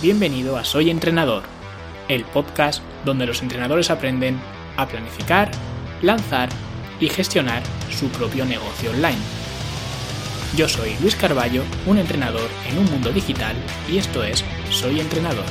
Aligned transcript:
Bienvenido 0.00 0.56
a 0.56 0.64
Soy 0.64 0.90
Entrenador, 0.90 1.42
el 2.08 2.24
podcast 2.24 2.84
donde 3.04 3.26
los 3.26 3.42
entrenadores 3.42 3.90
aprenden 3.90 4.38
a 4.76 4.86
planificar, 4.86 5.50
lanzar 6.02 6.50
y 7.00 7.08
gestionar 7.08 7.64
su 7.90 8.06
propio 8.10 8.44
negocio 8.44 8.92
online. 8.92 9.18
Yo 10.56 10.68
soy 10.68 10.90
Luis 11.00 11.16
Carballo, 11.16 11.64
un 11.84 11.98
entrenador 11.98 12.48
en 12.70 12.78
un 12.78 12.84
mundo 12.84 13.10
digital 13.10 13.56
y 13.90 13.98
esto 13.98 14.22
es 14.22 14.44
Soy 14.70 15.00
Entrenador. 15.00 15.46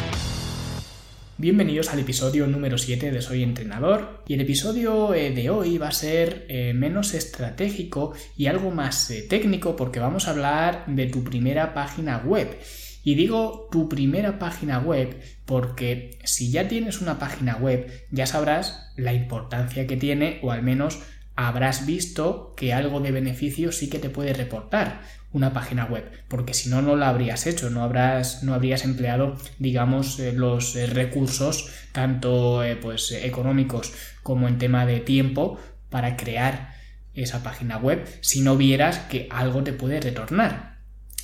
Bienvenidos 1.38 1.90
al 1.90 2.00
episodio 2.00 2.48
número 2.48 2.78
7 2.78 3.12
de 3.12 3.22
Soy 3.22 3.44
Entrenador 3.44 4.24
y 4.30 4.36
el 4.36 4.42
episodio 4.42 5.14
eh, 5.14 5.32
de 5.32 5.50
hoy 5.50 5.78
va 5.78 5.90
a 5.90 5.92
ser 5.92 6.46
eh, 6.48 6.72
menos 6.74 7.14
estratégico 7.16 8.14
y 8.38 8.48
algo 8.48 8.72
más 8.72 9.12
eh, 9.12 9.24
técnico 9.24 9.76
porque 9.76 10.00
vamos 10.00 10.30
a 10.30 10.32
hablar 10.32 10.86
de 10.88 11.08
tu 11.08 11.26
primera 11.26 11.74
página 11.74 12.20
web. 12.20 12.58
Y 13.04 13.16
digo 13.16 13.68
tu 13.72 13.88
primera 13.88 14.40
página 14.40 14.80
web 14.80 15.22
porque 15.46 16.20
si 16.24 16.52
ya 16.52 16.68
tienes 16.68 17.02
una 17.02 17.20
página 17.20 17.56
web 17.56 17.90
ya 18.12 18.26
sabrás 18.26 18.92
la 18.96 19.14
importancia 19.14 19.88
que 19.88 19.98
tiene 19.98 20.40
o 20.44 20.52
al 20.52 20.62
menos 20.62 21.00
habrás 21.36 21.86
visto 21.86 22.54
que 22.58 22.74
algo 22.74 23.00
de 23.00 23.12
beneficio 23.12 23.72
sí 23.72 23.90
que 23.90 24.00
te 24.00 24.10
puede 24.10 24.34
reportar 24.34 25.02
una 25.34 25.54
página 25.54 25.86
web, 25.86 26.10
porque 26.28 26.54
si 26.54 26.70
no, 26.70 26.82
no 26.82 26.96
la 26.96 27.10
habrías 27.10 27.46
hecho, 27.48 27.70
no, 27.70 27.84
habrás, 27.84 28.44
no 28.44 28.54
habrías 28.54 28.84
empleado, 28.86 29.38
digamos, 29.60 30.20
eh, 30.20 30.34
los 30.34 30.76
eh, 30.76 30.88
recursos, 30.88 31.70
tanto 31.92 32.64
eh, 32.64 32.76
pues, 32.76 33.12
económicos 33.12 33.94
como 34.24 34.48
en 34.48 34.58
tema 34.58 34.86
de 34.86 35.00
tiempo, 35.00 35.60
para 35.90 36.18
crear 36.18 36.76
esa 37.14 37.44
página 37.44 37.78
web, 37.78 38.06
si 38.22 38.42
no 38.42 38.58
vieras 38.58 39.00
que 39.00 39.28
algo 39.30 39.64
te 39.64 39.74
puede 39.74 40.00
retornar. 40.00 40.77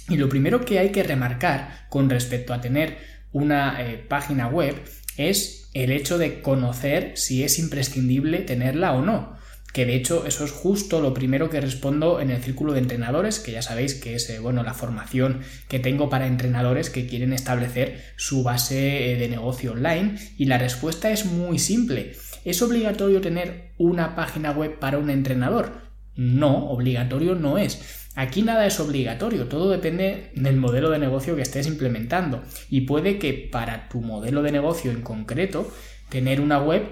Y 0.10 0.18
lo 0.18 0.30
primero 0.30 0.66
que 0.66 0.80
hay 0.80 0.92
que 0.92 1.04
remarcar 1.04 1.88
con 1.90 2.10
respecto 2.10 2.54
a 2.54 2.62
tener 2.62 2.98
una 3.32 3.82
eh, 3.82 3.98
página 3.98 4.48
web 4.48 4.76
es 5.18 5.70
el 5.74 5.92
hecho 5.92 6.18
de 6.18 6.42
conocer 6.42 7.14
si 7.16 7.44
es 7.44 7.60
imprescindible 7.60 8.40
tenerla 8.40 8.94
o 8.94 9.02
no. 9.02 9.38
Que 9.74 9.88
de 9.88 9.96
hecho 9.96 10.28
eso 10.28 10.46
es 10.46 10.52
justo 10.52 11.02
lo 11.02 11.16
primero 11.16 11.50
que 11.50 11.60
respondo 11.60 12.22
en 12.22 12.30
el 12.30 12.44
círculo 12.44 12.74
de 12.74 12.80
entrenadores, 12.80 13.40
que 13.40 13.54
ya 13.54 13.64
sabéis 13.64 13.96
que 13.96 14.14
es 14.14 14.30
eh, 14.30 14.38
bueno 14.40 14.62
la 14.62 14.76
formación 14.76 15.42
que 15.68 15.80
tengo 15.80 16.10
para 16.10 16.28
entrenadores 16.28 16.92
que 16.92 17.08
quieren 17.08 17.34
establecer 17.34 18.04
su 18.16 18.44
base 18.44 19.14
eh, 19.14 19.16
de 19.18 19.30
negocio 19.30 19.72
online. 19.72 20.16
Y 20.38 20.46
la 20.46 20.60
respuesta 20.60 21.10
es 21.10 21.26
muy 21.26 21.58
simple. 21.58 22.14
¿Es 22.46 22.62
obligatorio 22.62 23.20
tener 23.20 23.72
una 23.80 24.16
página 24.16 24.52
web 24.52 24.78
para 24.78 25.00
un 25.00 25.10
entrenador? 25.10 25.93
No, 26.16 26.70
obligatorio 26.70 27.36
no 27.36 27.58
es. 27.58 28.04
Aquí 28.16 28.44
nada 28.44 28.68
es 28.68 28.80
obligatorio, 28.80 29.48
todo 29.48 29.72
depende 29.72 30.32
del 30.36 30.58
modelo 30.58 30.92
de 30.92 31.00
negocio 31.00 31.36
que 31.36 31.42
estés 31.42 31.66
implementando 31.66 32.44
y 32.70 32.82
puede 32.82 33.18
que 33.18 33.34
para 33.52 33.90
tu 33.90 34.02
modelo 34.02 34.44
de 34.44 34.52
negocio 34.52 34.92
en 34.92 35.02
concreto 35.02 35.72
tener 36.10 36.40
una 36.40 36.62
web 36.62 36.84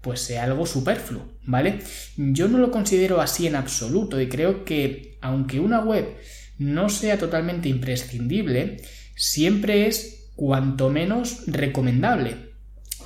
pues 0.00 0.20
sea 0.20 0.44
algo 0.44 0.66
superfluo, 0.66 1.28
¿vale? 1.44 1.80
Yo 2.16 2.48
no 2.48 2.58
lo 2.58 2.70
considero 2.70 3.20
así 3.20 3.46
en 3.46 3.56
absoluto 3.56 4.20
y 4.20 4.28
creo 4.28 4.64
que 4.64 5.18
aunque 5.20 5.60
una 5.60 5.80
web 5.80 6.06
no 6.58 6.88
sea 6.88 7.18
totalmente 7.18 7.68
imprescindible, 7.68 8.76
siempre 9.16 9.88
es 9.88 10.30
cuanto 10.36 10.88
menos 10.88 11.42
recomendable. 11.46 12.52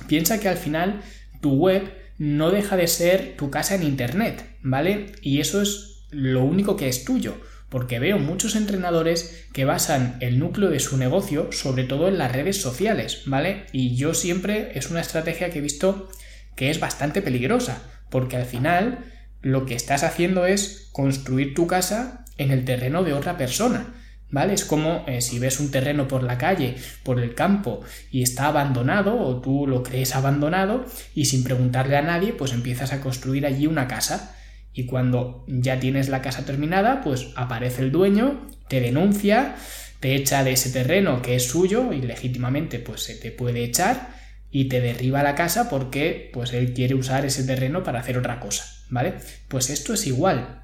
Piensa 0.07 0.39
que 0.39 0.49
al 0.49 0.57
final 0.57 1.01
tu 1.41 1.55
web 1.55 1.91
no 2.17 2.51
deja 2.51 2.77
de 2.77 2.87
ser 2.87 3.35
tu 3.37 3.49
casa 3.49 3.75
en 3.75 3.83
Internet, 3.83 4.54
¿vale? 4.65 5.13
Y 5.21 5.39
eso 5.39 5.61
es 5.61 6.05
lo 6.11 6.43
único 6.43 6.75
que 6.75 6.89
es 6.89 7.05
tuyo 7.05 7.37
porque 7.69 7.99
veo 7.99 8.19
muchos 8.19 8.55
entrenadores 8.55 9.47
que 9.51 9.65
basan 9.65 10.17
el 10.21 10.39
núcleo 10.39 10.69
de 10.69 10.79
su 10.79 10.97
negocio 10.97 11.51
sobre 11.51 11.83
todo 11.83 12.07
en 12.07 12.17
las 12.17 12.31
redes 12.31 12.61
sociales, 12.61 13.23
¿vale? 13.25 13.65
Y 13.71 13.95
yo 13.95 14.13
siempre 14.13 14.77
es 14.77 14.89
una 14.89 15.01
estrategia 15.01 15.49
que 15.49 15.59
he 15.59 15.61
visto 15.61 16.09
que 16.55 16.69
es 16.69 16.79
bastante 16.79 17.21
peligrosa, 17.21 17.81
porque 18.09 18.37
al 18.37 18.45
final 18.45 18.99
lo 19.41 19.65
que 19.65 19.75
estás 19.75 20.03
haciendo 20.03 20.45
es 20.45 20.89
construir 20.91 21.53
tu 21.53 21.67
casa 21.67 22.25
en 22.37 22.51
el 22.51 22.65
terreno 22.65 23.03
de 23.03 23.13
otra 23.13 23.37
persona. 23.37 23.93
¿Vale? 24.31 24.53
Es 24.53 24.65
como 24.65 25.05
eh, 25.07 25.21
si 25.21 25.37
ves 25.37 25.59
un 25.59 25.69
terreno 25.69 26.07
por 26.07 26.23
la 26.23 26.37
calle, 26.37 26.75
por 27.03 27.19
el 27.19 27.35
campo, 27.35 27.81
y 28.11 28.23
está 28.23 28.47
abandonado, 28.47 29.19
o 29.19 29.39
tú 29.39 29.67
lo 29.67 29.83
crees 29.83 30.15
abandonado, 30.15 30.85
y 31.13 31.25
sin 31.25 31.43
preguntarle 31.43 31.95
a 31.95 32.01
nadie, 32.01 32.33
pues 32.33 32.51
empiezas 32.51 32.91
a 32.91 33.01
construir 33.01 33.45
allí 33.45 33.67
una 33.67 33.87
casa. 33.87 34.35
Y 34.75 34.85
cuando 34.85 35.45
ya 35.47 35.79
tienes 35.79 36.09
la 36.09 36.21
casa 36.21 36.45
terminada, 36.45 37.01
pues 37.01 37.29
aparece 37.35 37.81
el 37.81 37.93
dueño, 37.93 38.45
te 38.67 38.81
denuncia, 38.81 39.55
te 40.01 40.15
echa 40.15 40.43
de 40.43 40.51
ese 40.51 40.69
terreno 40.69 41.21
que 41.21 41.35
es 41.35 41.47
suyo 41.47 41.93
y 41.93 42.01
legítimamente 42.01 42.79
pues 42.79 43.01
se 43.01 43.15
te 43.15 43.31
puede 43.31 43.63
echar 43.63 44.13
y 44.51 44.65
te 44.65 44.81
derriba 44.81 45.23
la 45.23 45.33
casa 45.33 45.69
porque 45.69 46.29
pues 46.33 46.51
él 46.53 46.73
quiere 46.73 46.93
usar 46.93 47.25
ese 47.25 47.45
terreno 47.45 47.83
para 47.83 48.01
hacer 48.01 48.17
otra 48.17 48.41
cosa, 48.41 48.65
¿vale? 48.89 49.13
Pues 49.47 49.69
esto 49.69 49.93
es 49.93 50.05
igual. 50.07 50.63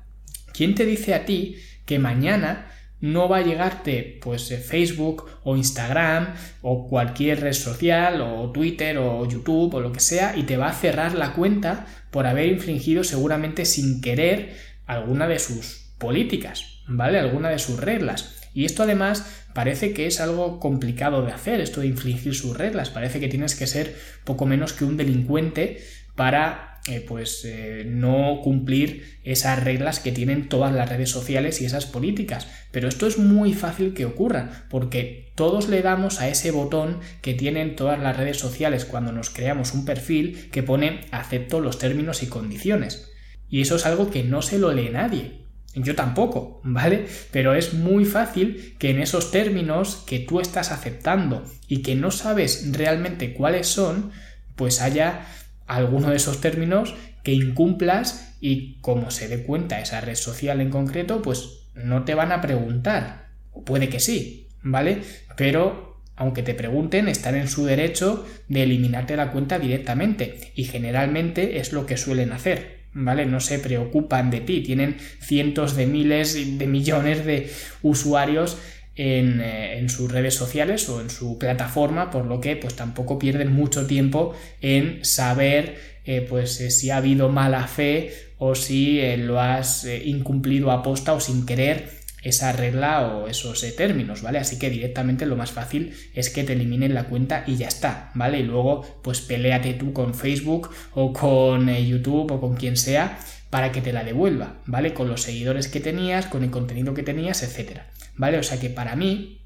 ¿Quién 0.53 0.75
te 0.75 0.85
dice 0.85 1.13
a 1.13 1.25
ti 1.25 1.55
que 1.85 1.97
mañana 1.97 2.67
no 3.01 3.27
va 3.27 3.37
a 3.37 3.41
llegarte 3.41 4.19
pues 4.21 4.49
eh, 4.51 4.57
Facebook 4.57 5.25
o 5.43 5.57
Instagram 5.57 6.35
o 6.61 6.87
cualquier 6.87 7.41
red 7.41 7.53
social 7.53 8.21
o 8.21 8.51
Twitter 8.51 8.97
o 8.99 9.27
YouTube 9.27 9.73
o 9.73 9.79
lo 9.81 9.91
que 9.91 9.99
sea 9.99 10.37
y 10.37 10.43
te 10.43 10.57
va 10.57 10.67
a 10.67 10.73
cerrar 10.73 11.15
la 11.15 11.33
cuenta 11.33 11.87
por 12.11 12.27
haber 12.27 12.47
infringido 12.47 13.03
seguramente 13.03 13.65
sin 13.65 14.01
querer 14.01 14.55
alguna 14.85 15.27
de 15.27 15.39
sus 15.39 15.93
políticas, 15.97 16.81
¿vale? 16.87 17.19
Alguna 17.19 17.49
de 17.49 17.59
sus 17.59 17.79
reglas. 17.79 18.37
Y 18.53 18.65
esto 18.65 18.83
además 18.83 19.45
parece 19.53 19.93
que 19.93 20.07
es 20.07 20.19
algo 20.19 20.59
complicado 20.59 21.23
de 21.23 21.31
hacer, 21.31 21.61
esto 21.61 21.81
de 21.81 21.87
infringir 21.87 22.35
sus 22.35 22.57
reglas. 22.57 22.89
Parece 22.89 23.19
que 23.19 23.29
tienes 23.29 23.55
que 23.55 23.67
ser 23.67 23.95
poco 24.25 24.45
menos 24.45 24.73
que 24.73 24.85
un 24.85 24.97
delincuente 24.97 25.81
para 26.15 26.70
eh, 26.87 27.05
pues 27.07 27.45
eh, 27.45 27.83
no 27.85 28.39
cumplir 28.43 29.19
esas 29.23 29.63
reglas 29.63 29.99
que 29.99 30.11
tienen 30.11 30.49
todas 30.49 30.73
las 30.73 30.89
redes 30.89 31.11
sociales 31.11 31.61
y 31.61 31.65
esas 31.65 31.85
políticas. 31.85 32.47
Pero 32.71 32.87
esto 32.87 33.05
es 33.05 33.19
muy 33.19 33.53
fácil 33.53 33.93
que 33.93 34.05
ocurra, 34.05 34.65
porque 34.69 35.31
todos 35.35 35.69
le 35.69 35.83
damos 35.83 36.21
a 36.21 36.27
ese 36.27 36.49
botón 36.49 36.99
que 37.21 37.35
tienen 37.35 37.75
todas 37.75 37.99
las 37.99 38.17
redes 38.17 38.37
sociales 38.37 38.85
cuando 38.85 39.11
nos 39.11 39.29
creamos 39.29 39.73
un 39.73 39.85
perfil 39.85 40.49
que 40.51 40.63
pone 40.63 41.01
acepto 41.11 41.59
los 41.59 41.77
términos 41.77 42.23
y 42.23 42.27
condiciones. 42.27 43.11
Y 43.47 43.61
eso 43.61 43.75
es 43.75 43.85
algo 43.85 44.09
que 44.09 44.23
no 44.23 44.41
se 44.41 44.57
lo 44.57 44.73
lee 44.73 44.89
nadie. 44.89 45.41
Yo 45.75 45.95
tampoco, 45.95 46.61
¿vale? 46.63 47.05
Pero 47.31 47.53
es 47.53 47.73
muy 47.73 48.05
fácil 48.05 48.75
que 48.79 48.89
en 48.89 48.99
esos 48.99 49.29
términos 49.29 50.03
que 50.07 50.19
tú 50.19 50.39
estás 50.39 50.71
aceptando 50.71 51.45
y 51.67 51.83
que 51.83 51.93
no 51.93 52.09
sabes 52.09 52.71
realmente 52.71 53.33
cuáles 53.33 53.67
son, 53.67 54.11
pues 54.55 54.81
haya 54.81 55.27
alguno 55.75 56.09
de 56.09 56.17
esos 56.17 56.41
términos 56.41 56.95
que 57.23 57.33
incumplas 57.33 58.35
y 58.41 58.79
como 58.81 59.11
se 59.11 59.27
dé 59.27 59.43
cuenta 59.43 59.79
esa 59.79 60.01
red 60.01 60.15
social 60.15 60.61
en 60.61 60.69
concreto, 60.69 61.21
pues 61.21 61.67
no 61.75 62.03
te 62.03 62.15
van 62.15 62.31
a 62.31 62.41
preguntar. 62.41 63.29
Puede 63.65 63.89
que 63.89 63.99
sí, 63.99 64.47
¿vale? 64.61 65.01
Pero 65.37 66.01
aunque 66.15 66.43
te 66.43 66.53
pregunten, 66.53 67.07
están 67.07 67.35
en 67.35 67.47
su 67.47 67.65
derecho 67.65 68.25
de 68.47 68.63
eliminarte 68.63 69.15
la 69.15 69.31
cuenta 69.31 69.59
directamente 69.59 70.51
y 70.55 70.65
generalmente 70.65 71.59
es 71.59 71.73
lo 71.73 71.85
que 71.85 71.97
suelen 71.97 72.31
hacer. 72.31 72.81
¿Vale? 72.93 73.25
No 73.25 73.39
se 73.39 73.57
preocupan 73.57 74.31
de 74.31 74.41
ti, 74.41 74.61
tienen 74.61 74.97
cientos 75.21 75.77
de 75.77 75.87
miles 75.87 76.57
de 76.59 76.67
millones 76.67 77.25
de 77.25 77.49
usuarios 77.81 78.57
eh, 78.97 79.77
en, 79.77 79.89
sus 79.89 80.11
redes 80.11 80.35
sociales 80.35 80.89
o 80.89 80.99
en 80.99 81.09
su 81.09 81.37
plataforma, 81.37 82.11
por 82.11 82.25
lo 82.25 82.41
que 82.41 82.57
pues 82.57 82.75
tampoco 82.75 83.17
pierden 83.17 83.53
mucho 83.53 83.87
tiempo 83.87 84.35
en 84.59 85.05
saber 85.05 85.77
eh, 86.03 86.25
pues 86.29 86.59
eh, 86.59 86.71
si 86.71 86.89
ha 86.89 86.97
habido 86.97 87.29
mala 87.29 87.67
fe 87.67 88.13
o 88.37 88.53
si 88.53 89.01
lo 89.15 89.39
has 89.39 89.85
incumplido 90.03 90.71
a 90.71 90.83
posta 90.83 91.13
o 91.13 91.21
sin 91.21 91.45
querer 91.45 91.89
esa 92.21 92.51
regla 92.51 93.07
o 93.07 93.29
esos 93.29 93.65
términos, 93.77 94.21
¿vale? 94.21 94.39
Así 94.39 94.59
que 94.59 94.69
directamente 94.69 95.25
lo 95.25 95.37
más 95.37 95.51
fácil 95.51 95.95
es 96.13 96.29
que 96.29 96.43
te 96.43 96.53
eliminen 96.53 96.93
la 96.93 97.05
cuenta 97.05 97.45
y 97.47 97.55
ya 97.55 97.69
está, 97.69 98.11
¿vale? 98.13 98.39
Y 98.39 98.43
luego 98.43 98.99
pues 99.03 99.21
peleate 99.21 99.73
tú 99.75 99.93
con 99.93 100.13
Facebook 100.13 100.69
o 100.93 101.13
con 101.13 101.73
YouTube 101.73 102.31
o 102.31 102.41
con 102.41 102.55
quien 102.55 102.75
sea 102.75 103.19
para 103.49 103.71
que 103.71 103.81
te 103.81 103.93
la 103.93 104.03
devuelva, 104.03 104.55
¿vale? 104.65 104.93
Con 104.93 105.07
los 105.07 105.21
seguidores 105.21 105.69
que 105.69 105.79
tenías, 105.79 106.25
con 106.25 106.43
el 106.43 106.51
contenido 106.51 106.93
que 106.93 107.03
tenías, 107.03 107.41
etcétera. 107.43 107.87
¿Vale? 108.21 108.37
O 108.37 108.43
sea 108.43 108.59
que 108.59 108.69
para 108.69 108.95
mí 108.95 109.41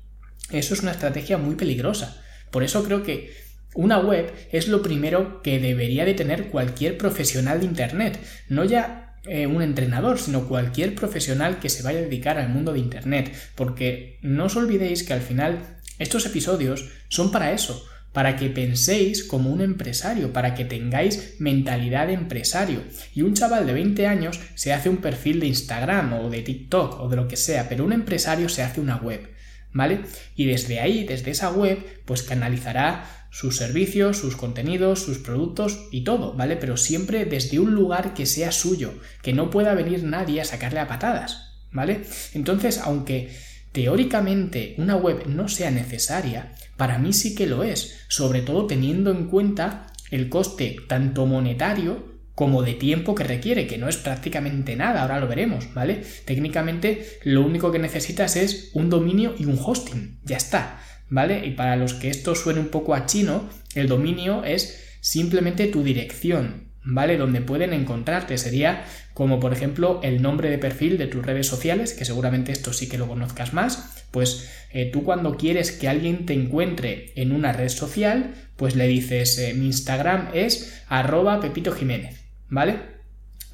eso 0.52 0.74
es 0.74 0.82
una 0.82 0.92
estrategia 0.92 1.38
muy 1.38 1.56
peligrosa. 1.56 2.22
Por 2.52 2.62
eso 2.62 2.84
creo 2.84 3.04
que 3.04 3.34
una 3.74 4.00
web 4.00 4.34
es 4.52 4.68
lo 4.68 4.82
primero 4.82 5.42
que 5.42 5.60
debería 5.60 6.04
de 6.04 6.14
tener 6.14 6.50
cualquier 6.50 6.98
profesional 6.98 7.62
de 7.62 7.68
Internet, 7.68 8.20
no 8.50 8.66
ya 8.66 9.16
eh, 9.28 9.48
un 9.48 9.62
entrenador, 9.62 10.20
sino 10.20 10.50
cualquier 10.50 10.94
profesional 10.94 11.60
que 11.60 11.70
se 11.70 11.84
vaya 11.84 12.00
a 12.00 12.02
dedicar 12.02 12.38
al 12.38 12.50
mundo 12.50 12.74
de 12.74 12.80
Internet, 12.80 13.34
porque 13.56 14.20
no 14.22 14.46
os 14.46 14.58
olvidéis 14.58 15.04
que 15.04 15.14
al 15.14 15.22
final 15.22 15.80
estos 15.98 16.26
episodios 16.26 16.90
son 17.08 17.32
para 17.32 17.54
eso, 17.54 17.88
para 18.16 18.38
que 18.38 18.50
penséis 18.50 19.26
como 19.26 19.52
un 19.52 19.60
empresario, 19.60 20.34
para 20.34 20.56
que 20.56 20.64
tengáis 20.64 21.36
mentalidad 21.38 22.08
de 22.08 22.14
empresario. 22.14 22.82
Y 23.14 23.22
un 23.24 23.34
chaval 23.34 23.68
de 23.68 23.74
20 23.74 24.08
años 24.08 24.40
se 24.56 24.72
hace 24.72 24.90
un 24.90 24.98
perfil 24.98 25.42
de 25.42 25.48
Instagram 25.48 26.14
o 26.14 26.30
de 26.30 26.42
TikTok 26.42 27.02
o 27.02 27.10
de 27.10 27.18
lo 27.18 27.28
que 27.28 27.36
sea, 27.36 27.68
pero 27.70 27.84
un 27.84 27.92
empresario 27.92 28.48
se 28.50 28.64
hace 28.64 28.80
una 28.80 28.96
web. 28.96 29.36
¿vale? 29.74 30.06
Y 30.38 30.46
desde 30.46 30.80
ahí, 30.80 31.04
desde 31.04 31.32
esa 31.32 31.52
web, 31.52 31.78
pues 32.06 32.24
canalizará 32.24 33.28
sus 33.30 33.58
servicios, 33.58 34.18
sus 34.18 34.38
contenidos, 34.38 35.04
sus 35.04 35.18
productos 35.18 35.90
y 35.92 36.06
todo, 36.06 36.32
¿vale? 36.34 36.56
Pero 36.56 36.78
siempre 36.78 37.26
desde 37.26 37.60
un 37.60 37.76
lugar 37.76 38.14
que 38.14 38.26
sea 38.26 38.54
suyo, 38.54 38.94
que 39.22 39.34
no 39.34 39.50
pueda 39.50 39.74
venir 39.74 40.04
nadie 40.04 40.40
a 40.40 40.46
sacarle 40.46 40.80
a 40.80 40.88
patadas, 40.88 41.58
¿vale? 41.74 42.06
Entonces, 42.34 42.78
aunque 42.78 43.36
teóricamente 43.74 44.76
una 44.78 44.96
web 44.96 45.28
no 45.28 45.50
sea 45.50 45.70
necesaria, 45.70 46.54
para 46.78 46.98
mí 46.98 47.14
sí 47.14 47.36
que 47.36 47.48
lo 47.48 47.64
es, 47.64 48.06
sobre 48.08 48.42
todo 48.42 48.68
teniendo 48.68 49.12
en 49.12 49.28
cuenta 49.28 49.88
el 50.12 50.30
coste 50.30 50.78
tanto 50.88 51.26
monetario 51.26 52.16
como 52.36 52.64
de 52.64 52.74
tiempo 52.74 53.16
que 53.16 53.24
requiere, 53.24 53.66
que 53.66 53.78
no 53.78 53.88
es 53.88 53.96
prácticamente 53.96 54.76
nada, 54.76 55.02
ahora 55.02 55.20
lo 55.20 55.28
veremos, 55.28 55.74
¿vale? 55.74 56.04
Técnicamente 56.26 57.20
lo 57.24 57.42
único 57.42 57.72
que 57.72 57.80
necesitas 57.80 58.36
es 58.36 58.72
un 58.74 58.90
dominio 58.90 59.36
y 59.40 59.46
un 59.46 59.58
hosting, 59.58 60.20
ya 60.24 60.36
está, 60.36 60.80
¿vale? 61.10 61.46
Y 61.46 61.52
para 61.52 61.78
los 61.78 61.94
que 61.94 62.10
esto 62.10 62.36
suene 62.36 62.60
un 62.60 62.68
poco 62.68 62.94
a 62.94 63.06
chino, 63.06 63.50
el 63.74 63.88
dominio 63.88 64.44
es 64.44 64.98
simplemente 65.00 65.68
tu 65.68 65.82
dirección, 65.82 66.66
¿vale? 66.84 67.18
Donde 67.18 67.40
pueden 67.40 67.72
encontrarte. 67.74 68.38
Sería 68.38 68.84
como 69.14 69.40
por 69.40 69.54
ejemplo 69.54 70.02
el 70.04 70.22
nombre 70.22 70.50
de 70.50 70.58
perfil 70.58 70.98
de 70.98 71.08
tus 71.08 71.26
redes 71.26 71.48
sociales, 71.48 71.94
que 71.94 72.06
seguramente 72.06 72.52
esto 72.52 72.74
sí 72.74 72.90
que 72.90 72.98
lo 72.98 73.08
conozcas 73.08 73.54
más, 73.54 73.95
pues 74.12 74.50
eh, 74.72 74.90
tú 74.92 75.04
cuando 75.04 75.38
quieres 75.38 75.72
que 75.72 75.88
alguien 75.88 76.26
te 76.26 76.34
encuentre 76.34 77.14
en 77.16 77.32
una 77.32 77.54
red 77.54 77.70
social, 77.70 78.34
pues 78.56 78.76
le 78.76 78.88
dices 78.88 79.38
eh, 79.38 79.54
mi 79.54 79.68
Instagram 79.68 80.30
es 80.34 80.84
arroba 80.88 81.40
Pepito 81.40 81.72
Jiménez. 81.72 82.26
¿vale? 82.50 82.80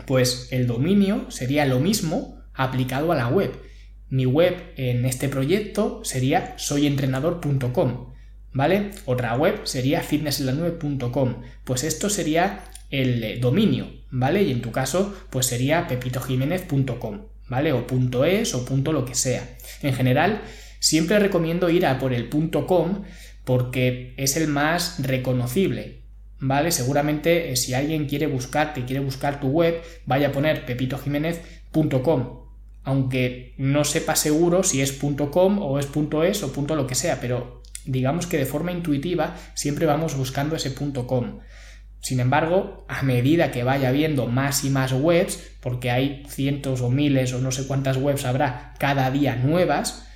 Pues 0.05 0.49
el 0.51 0.67
dominio 0.67 1.29
sería 1.29 1.65
lo 1.65 1.79
mismo 1.79 2.41
aplicado 2.53 3.11
a 3.11 3.15
la 3.15 3.27
web. 3.27 3.51
Mi 4.09 4.25
web 4.25 4.55
en 4.75 5.05
este 5.05 5.29
proyecto 5.29 6.01
sería 6.03 6.55
soyentrenador.com, 6.57 8.13
¿vale? 8.51 8.91
Otra 9.05 9.35
web 9.37 9.61
sería 9.63 10.01
fitnesslanube.com. 10.01 11.41
Pues 11.63 11.83
esto 11.83 12.09
sería 12.09 12.65
el 12.89 13.23
eh, 13.23 13.37
dominio, 13.39 13.87
¿vale? 14.09 14.43
Y 14.43 14.51
en 14.51 14.61
tu 14.61 14.71
caso, 14.71 15.15
pues 15.29 15.45
sería 15.45 15.87
pepitojiménez.com, 15.87 17.21
O 17.51 18.25
.es 18.25 18.55
o 18.55 18.65
punto 18.65 18.93
lo 18.93 19.03
que 19.03 19.15
sea. 19.15 19.57
En 19.81 19.93
general, 19.93 20.41
siempre 20.79 21.19
recomiendo 21.19 21.69
ir 21.69 21.85
a 21.85 21.99
por 21.99 22.13
el 22.13 22.29
.com 22.29 23.03
porque 23.43 24.13
es 24.17 24.37
el 24.37 24.47
más 24.47 25.03
reconocible, 25.03 26.03
¿vale? 26.39 26.71
Seguramente 26.71 27.51
eh, 27.51 27.55
si 27.55 27.73
alguien 27.73 28.07
quiere 28.07 28.27
buscarte 28.27 28.85
quiere 28.85 29.03
buscar 29.03 29.39
tu 29.39 29.47
web, 29.49 29.81
vaya 30.05 30.29
a 30.29 30.31
poner 30.31 30.65
pepitojiménez.com, 30.65 32.39
aunque 32.83 33.53
no 33.57 33.83
sepa 33.83 34.15
seguro 34.15 34.63
si 34.63 34.81
es 34.81 34.93
.com 34.93 35.59
o 35.59 35.79
es 35.79 35.87
.es 36.23 36.43
o 36.43 36.53
punto 36.53 36.75
lo 36.75 36.87
que 36.87 36.95
sea, 36.95 37.19
pero 37.19 37.61
digamos 37.85 38.27
que 38.27 38.37
de 38.37 38.45
forma 38.45 38.71
intuitiva 38.71 39.35
siempre 39.55 39.85
vamos 39.85 40.15
buscando 40.15 40.55
ese 40.55 40.73
.com. 40.73 41.39
Sin 42.01 42.19
embargo, 42.19 42.83
a 42.87 43.03
medida 43.03 43.51
que 43.51 43.63
vaya 43.63 43.91
viendo 43.91 44.27
más 44.27 44.63
y 44.63 44.69
más 44.71 44.91
webs, 44.91 45.51
porque 45.61 45.91
hay 45.91 46.23
cientos 46.27 46.81
o 46.81 46.89
miles 46.89 47.31
o 47.33 47.39
no 47.39 47.51
sé 47.51 47.67
cuántas 47.67 47.97
webs 47.97 48.25
habrá 48.25 48.73
cada 48.79 49.09
día 49.11 49.35
nuevas, 49.35 50.07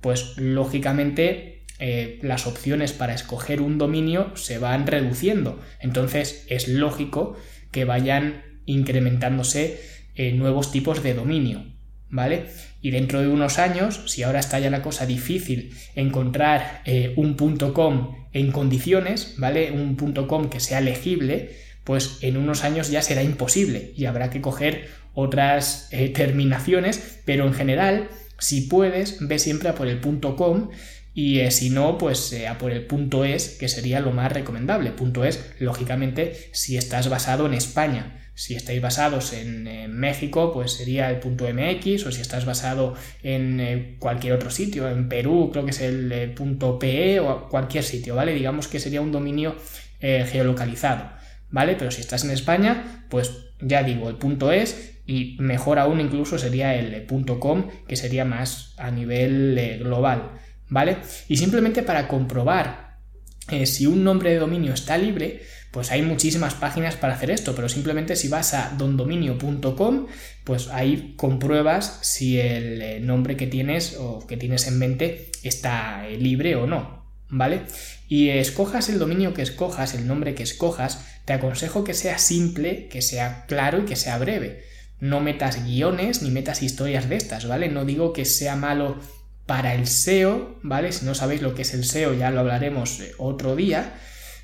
pues 0.00 0.36
lógicamente 0.36 1.64
eh, 1.80 2.20
las 2.22 2.46
opciones 2.46 2.92
para 2.92 3.14
escoger 3.14 3.60
un 3.60 3.78
dominio 3.78 4.36
se 4.36 4.58
van 4.58 4.86
reduciendo. 4.86 5.60
Entonces 5.80 6.46
es 6.48 6.68
lógico 6.68 7.36
que 7.72 7.84
vayan 7.84 8.42
incrementándose 8.64 9.80
eh, 10.14 10.32
nuevos 10.32 10.70
tipos 10.70 11.02
de 11.02 11.14
dominio. 11.14 11.73
¿Vale? 12.14 12.46
Y 12.80 12.92
dentro 12.92 13.20
de 13.20 13.26
unos 13.26 13.58
años, 13.58 14.02
si 14.06 14.22
ahora 14.22 14.38
está 14.38 14.60
ya 14.60 14.70
la 14.70 14.82
cosa 14.82 15.04
difícil 15.04 15.74
encontrar 15.96 16.82
eh, 16.84 17.12
un 17.16 17.34
.com 17.34 18.14
en 18.32 18.52
condiciones, 18.52 19.34
¿vale? 19.38 19.72
Un 19.72 19.96
.com 19.96 20.48
que 20.48 20.60
sea 20.60 20.80
legible, 20.80 21.50
pues 21.82 22.18
en 22.20 22.36
unos 22.36 22.62
años 22.62 22.90
ya 22.90 23.02
será 23.02 23.24
imposible 23.24 23.92
y 23.96 24.04
habrá 24.04 24.30
que 24.30 24.40
coger 24.40 24.88
otras 25.12 25.88
terminaciones, 26.14 27.20
pero 27.24 27.46
en 27.46 27.54
general, 27.54 28.08
si 28.38 28.62
puedes, 28.62 29.18
ve 29.20 29.38
siempre 29.38 29.68
a 29.68 29.74
por 29.74 29.88
el 29.88 30.00
.com 30.00 30.70
y 31.14 31.38
eh, 31.38 31.52
si 31.52 31.70
no, 31.70 31.96
pues 31.96 32.32
eh, 32.32 32.48
a 32.48 32.58
por 32.58 32.72
el 32.72 32.86
punto 32.86 33.24
es, 33.24 33.50
que 33.50 33.68
sería 33.68 34.00
lo 34.00 34.10
más 34.10 34.32
recomendable. 34.32 34.90
Punto 34.90 35.24
es, 35.24 35.54
lógicamente, 35.60 36.50
si 36.52 36.76
estás 36.76 37.08
basado 37.08 37.46
en 37.46 37.54
España. 37.54 38.20
Si 38.34 38.54
estáis 38.54 38.82
basados 38.82 39.32
en, 39.32 39.64
México, 39.92 40.52
pues 40.52 40.72
sería 40.72 41.10
el 41.10 41.20
punto 41.20 41.46
MX, 41.52 42.06
o 42.06 42.12
si 42.12 42.20
estás 42.20 42.44
basado 42.44 42.94
en 43.22 43.60
eh, 43.60 43.96
cualquier 43.98 44.32
otro 44.32 44.50
sitio, 44.50 44.88
en 44.88 45.08
Perú, 45.08 45.50
creo 45.52 45.64
que 45.64 45.70
es 45.70 45.80
el 45.80 46.32
punto 46.34 46.78
PE 46.78 47.20
o 47.20 47.48
cualquier 47.48 47.84
sitio, 47.84 48.14
¿vale? 48.14 48.34
Digamos 48.34 48.68
que 48.68 48.80
sería 48.80 49.00
un 49.00 49.12
dominio 49.12 49.56
geolocalizado, 50.00 51.12
¿vale? 51.48 51.76
Pero 51.78 51.90
si 51.90 52.02
estás 52.02 52.24
en 52.24 52.30
España, 52.30 53.06
pues 53.08 53.32
ya 53.60 53.82
digo, 53.82 54.10
el 54.10 54.16
punto 54.16 54.52
es 54.52 55.00
y 55.06 55.36
mejor 55.38 55.78
aún 55.78 56.00
incluso 56.00 56.38
sería 56.38 56.74
el 56.74 57.02
punto 57.06 57.40
.com, 57.40 57.68
que 57.88 57.96
sería 57.96 58.26
más 58.26 58.74
a 58.76 58.90
nivel 58.90 59.78
global. 59.78 60.32
¿vale? 60.68 60.98
Y 61.28 61.36
simplemente 61.36 61.82
para 61.82 62.08
comprobar 62.08 62.98
eh, 63.50 63.66
si 63.66 63.86
un 63.86 64.04
nombre 64.04 64.30
de 64.30 64.38
dominio 64.38 64.72
está 64.72 64.96
libre, 64.96 65.42
pues 65.74 65.90
hay 65.90 66.02
muchísimas 66.02 66.54
páginas 66.54 66.94
para 66.94 67.14
hacer 67.14 67.32
esto, 67.32 67.56
pero 67.56 67.68
simplemente 67.68 68.14
si 68.14 68.28
vas 68.28 68.54
a 68.54 68.72
dondominio.com, 68.78 70.06
pues 70.44 70.68
ahí 70.68 71.14
compruebas 71.16 71.98
si 72.00 72.38
el 72.38 72.80
eh, 72.80 73.00
nombre 73.00 73.36
que 73.36 73.48
tienes 73.48 73.96
o 73.98 74.24
que 74.24 74.36
tienes 74.36 74.68
en 74.68 74.78
mente 74.78 75.32
está 75.42 76.06
eh, 76.06 76.16
libre 76.16 76.54
o 76.54 76.68
no, 76.68 77.04
¿vale? 77.28 77.62
Y 78.06 78.28
escojas 78.28 78.88
el 78.88 79.00
dominio 79.00 79.34
que 79.34 79.42
escojas, 79.42 79.94
el 79.94 80.06
nombre 80.06 80.36
que 80.36 80.44
escojas, 80.44 81.04
te 81.24 81.32
aconsejo 81.32 81.82
que 81.82 81.94
sea 81.94 82.18
simple, 82.18 82.86
que 82.86 83.02
sea 83.02 83.44
claro 83.48 83.80
y 83.80 83.84
que 83.84 83.96
sea 83.96 84.16
breve. 84.18 84.62
No 85.00 85.18
metas 85.18 85.64
guiones 85.64 86.22
ni 86.22 86.30
metas 86.30 86.62
historias 86.62 87.08
de 87.08 87.16
estas, 87.16 87.48
¿vale? 87.48 87.68
No 87.68 87.84
digo 87.84 88.12
que 88.12 88.24
sea 88.24 88.54
malo 88.54 89.00
para 89.44 89.74
el 89.74 89.88
SEO, 89.88 90.60
¿vale? 90.62 90.92
Si 90.92 91.04
no 91.04 91.16
sabéis 91.16 91.42
lo 91.42 91.56
que 91.56 91.62
es 91.62 91.74
el 91.74 91.84
SEO 91.84 92.14
ya 92.14 92.30
lo 92.30 92.38
hablaremos 92.38 93.00
eh, 93.00 93.10
otro 93.18 93.56
día, 93.56 93.94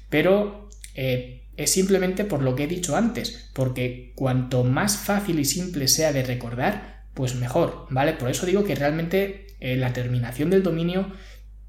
pero 0.09 0.70
eh, 0.95 1.49
es 1.57 1.71
simplemente 1.71 2.25
por 2.25 2.43
lo 2.43 2.57
que 2.57 2.65
he 2.65 2.69
dicho 2.69 2.97
antes, 2.97 3.51
porque 3.53 4.13
cuanto 4.15 4.65
más 4.65 4.97
fácil 4.97 5.39
y 5.39 5.45
simple 5.45 5.89
sea 5.89 6.13
de 6.13 6.23
recordar, 6.23 7.05
pues 7.15 7.35
mejor, 7.35 7.87
¿vale? 7.91 8.15
Por 8.15 8.31
eso 8.31 8.47
digo 8.47 8.65
que 8.65 8.75
realmente 8.75 9.47
eh, 9.61 9.77
la 9.77 9.93
terminación 9.93 10.51
del 10.51 10.63
dominio 10.63 11.13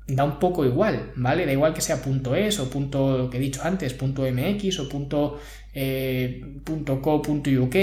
da 0.08 0.24
un 0.24 0.40
poco 0.40 0.66
igual, 0.66 1.12
¿vale? 1.16 1.46
Da 1.46 1.52
igual 1.52 1.74
que 1.74 1.82
sea 1.82 2.02
.es 2.38 2.60
o 2.60 2.70
punto, 2.70 3.18
lo 3.18 3.30
que 3.30 3.38
he 3.38 3.40
dicho 3.40 3.62
antes, 3.64 3.96
.mx 4.02 4.80
o 4.80 4.90
punto, 4.90 5.40
.co, 7.02 7.16
.uk 7.16 7.76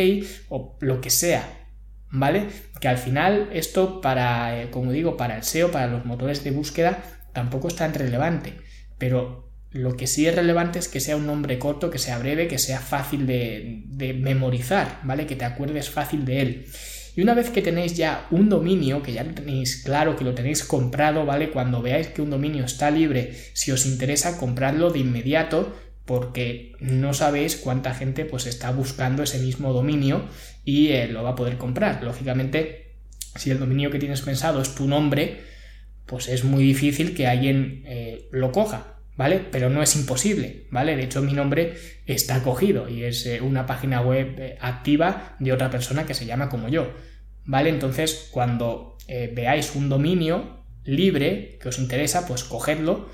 o 0.49 0.77
lo 0.81 1.01
que 1.01 1.11
sea, 1.11 1.67
¿vale? 2.11 2.47
Que 2.81 2.89
al 2.89 2.99
final 2.99 3.49
esto 3.53 4.01
para, 4.01 4.63
eh, 4.63 4.71
como 4.71 4.93
digo, 4.93 5.17
para 5.17 5.37
el 5.37 5.43
SEO, 5.43 5.71
para 5.71 5.87
los 5.89 6.05
motores 6.05 6.45
de 6.45 6.51
búsqueda, 6.51 7.03
tampoco 7.33 7.69
es 7.69 7.77
tan 7.77 7.95
relevante, 7.95 8.55
pero 8.99 9.48
lo 9.71 9.97
que 9.97 10.07
sí 10.07 10.27
es 10.27 10.35
relevante 10.35 10.79
es 10.79 10.89
que 10.89 11.01
sea 11.01 11.17
un 11.17 11.27
nombre 11.27 11.59
corto, 11.59 11.91
que 11.91 11.99
sea 11.99 12.19
breve, 12.19 12.49
que 12.49 12.59
sea 12.59 12.81
fácil 12.81 13.27
de, 13.27 13.83
de 13.87 14.15
memorizar, 14.15 15.01
¿vale? 15.05 15.27
Que 15.27 15.37
te 15.37 15.45
acuerdes 15.45 15.91
fácil 15.91 16.25
de 16.25 16.41
él. 16.41 16.67
Y 17.17 17.23
una 17.23 17.35
vez 17.35 17.51
que 17.51 17.63
tenéis 17.63 17.97
ya 17.97 18.29
un 18.31 18.49
dominio, 18.49 19.03
que 19.03 19.13
ya 19.13 19.25
lo 19.25 19.35
tenéis 19.35 19.83
claro, 19.85 20.15
que 20.17 20.25
lo 20.25 20.35
tenéis 20.35 20.63
comprado, 20.65 21.27
¿vale? 21.27 21.51
Cuando 21.51 21.83
veáis 21.83 22.07
que 22.09 22.23
un 22.23 22.31
dominio 22.31 22.65
está 22.65 22.91
libre, 22.91 23.35
si 23.55 23.73
os 23.73 23.87
interesa, 23.87 24.39
compradlo 24.39 24.91
de 24.91 25.01
inmediato 25.01 25.75
porque 26.05 26.73
no 26.81 27.13
sabéis 27.13 27.57
cuánta 27.57 27.93
gente 27.93 28.25
pues 28.25 28.47
está 28.47 28.71
buscando 28.71 29.23
ese 29.23 29.39
mismo 29.41 29.75
dominio 29.75 30.25
y 30.65 30.89
eh, 30.89 31.09
lo 31.09 31.23
va 31.23 31.31
a 31.31 31.35
poder 31.35 31.59
comprar. 31.59 32.03
Lógicamente, 32.03 32.95
si 33.35 33.51
el 33.51 33.59
dominio 33.59 33.91
que 33.91 33.99
tienes 33.99 34.23
pensado 34.23 34.63
es 34.63 34.75
tu 34.75 34.89
nombre, 34.89 35.43
pues 36.07 36.29
es 36.29 36.45
muy 36.45 36.63
difícil 36.63 37.15
que 37.15 37.27
alguien 37.27 37.83
eh, 37.85 38.29
lo 38.31 38.53
coja, 38.53 38.98
¿vale? 39.19 39.45
Pero 39.53 39.69
no 39.69 39.83
es 39.83 39.95
imposible, 39.97 40.65
¿vale? 40.71 40.97
De 40.97 41.05
hecho, 41.05 41.21
mi 41.21 41.35
nombre 41.35 41.75
está 42.07 42.43
cogido 42.43 42.89
y 42.89 43.05
es 43.05 43.27
eh, 43.27 43.43
una 43.43 43.67
página 43.67 44.01
web 44.01 44.57
activa 44.61 45.37
de 45.39 45.53
otra 45.53 45.69
persona 45.69 46.07
que 46.07 46.15
se 46.15 46.25
llama 46.25 46.49
como 46.49 46.71
yo, 46.71 46.95
¿vale? 47.45 47.69
Entonces, 47.69 48.31
cuando 48.31 48.97
veáis 49.07 49.75
un 49.75 49.89
dominio 49.89 50.65
libre 50.85 51.59
que 51.63 51.69
os 51.69 51.79
interesa, 51.79 52.27
pues 52.27 52.45
cogedlo 52.45 53.09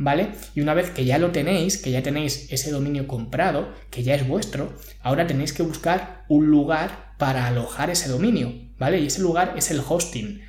¿vale? 0.00 0.30
Y 0.54 0.62
una 0.62 0.72
vez 0.72 0.90
que 0.90 1.04
ya 1.04 1.18
lo 1.18 1.30
tenéis, 1.30 1.76
que 1.76 1.90
ya 1.90 2.02
tenéis 2.02 2.50
ese 2.50 2.70
dominio 2.70 3.06
comprado, 3.06 3.74
que 3.90 4.02
ya 4.02 4.14
es 4.14 4.26
vuestro, 4.26 4.74
ahora 5.02 5.26
tenéis 5.26 5.52
que 5.52 5.62
buscar 5.62 6.24
un 6.28 6.46
lugar 6.46 7.14
para 7.18 7.46
alojar 7.46 7.90
ese 7.90 8.08
dominio, 8.08 8.54
¿vale? 8.78 8.98
Y 8.98 9.06
ese 9.06 9.20
lugar 9.20 9.54
es 9.58 9.70
el 9.70 9.82
hosting. 9.86 10.40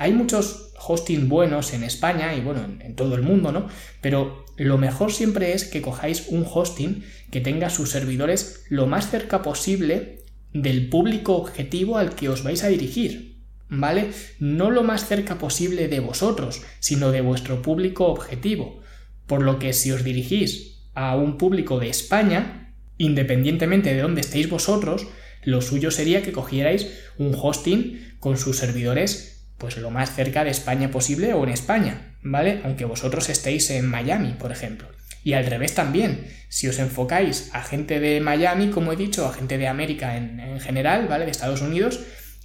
Hay 0.00 0.14
muchos 0.14 0.72
hosting 0.78 1.28
buenos 1.28 1.74
en 1.74 1.84
España 1.84 2.34
y 2.34 2.40
bueno, 2.40 2.64
en, 2.64 2.96
todo 2.96 3.14
el 3.16 3.20
mundo, 3.20 3.52
¿no? 3.52 3.68
Pero 4.00 4.46
lo 4.56 4.78
mejor 4.78 5.12
siempre 5.12 5.52
es 5.52 5.66
que 5.66 5.82
cojáis 5.82 6.28
un 6.28 6.46
hosting 6.50 7.04
que 7.30 7.42
tenga 7.42 7.68
sus 7.68 7.90
servidores 7.90 8.64
lo 8.70 8.86
más 8.86 9.10
cerca 9.10 9.42
posible 9.42 10.24
del 10.54 10.88
público 10.88 11.36
objetivo 11.36 11.98
al 11.98 12.14
que 12.14 12.30
os 12.30 12.42
vais 12.42 12.64
a 12.64 12.68
dirigir, 12.68 13.42
¿vale? 13.68 14.08
No 14.38 14.70
lo 14.70 14.84
más 14.84 15.06
cerca 15.06 15.36
posible 15.36 15.86
de 15.86 16.00
vosotros, 16.00 16.62
sino 16.78 17.12
de 17.12 17.20
vuestro 17.20 17.60
público 17.60 18.06
objetivo. 18.06 18.80
Por 19.26 19.42
lo 19.42 19.58
que 19.58 19.74
si 19.74 19.92
os 19.92 20.02
dirigís 20.02 20.80
a 20.94 21.14
un 21.14 21.36
público 21.36 21.78
de 21.78 21.90
España, 21.90 22.72
independientemente 22.96 23.92
de 23.92 24.00
dónde 24.00 24.22
estéis 24.22 24.48
vosotros, 24.48 25.08
lo 25.44 25.60
suyo 25.60 25.90
sería 25.90 26.22
que 26.22 26.32
cogierais 26.32 26.86
un 27.18 27.34
hosting 27.38 28.14
con 28.18 28.38
sus 28.38 28.56
servidores 28.56 29.29
pues 29.60 29.76
lo 29.76 29.90
más 29.90 30.14
cerca 30.14 30.42
de 30.42 30.50
España 30.50 30.90
posible 30.90 31.34
o 31.34 31.44
en 31.44 31.50
España, 31.50 32.16
¿vale? 32.22 32.62
Aunque 32.64 32.86
vosotros 32.86 33.28
estéis 33.28 33.70
en 33.70 33.86
Miami, 33.86 34.32
por 34.32 34.50
ejemplo. 34.50 34.88
Y 35.22 35.34
al 35.34 35.44
revés 35.44 35.74
también, 35.74 36.26
si 36.48 36.66
os 36.66 36.78
enfocáis 36.78 37.50
a 37.52 37.62
gente 37.62 38.00
de 38.00 38.22
Miami, 38.22 38.70
como 38.70 38.92
he 38.92 38.96
dicho, 38.96 39.26
a 39.26 39.34
gente 39.34 39.58
de 39.58 39.68
América 39.68 40.16
en, 40.16 40.40
en 40.40 40.60
general, 40.60 41.06
¿vale? 41.08 41.26
De 41.26 41.30
Estados 41.30 41.60
Unidos, 41.60 42.00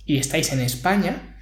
y 0.05 0.17
estáis 0.17 0.51
en 0.51 0.59
España, 0.59 1.37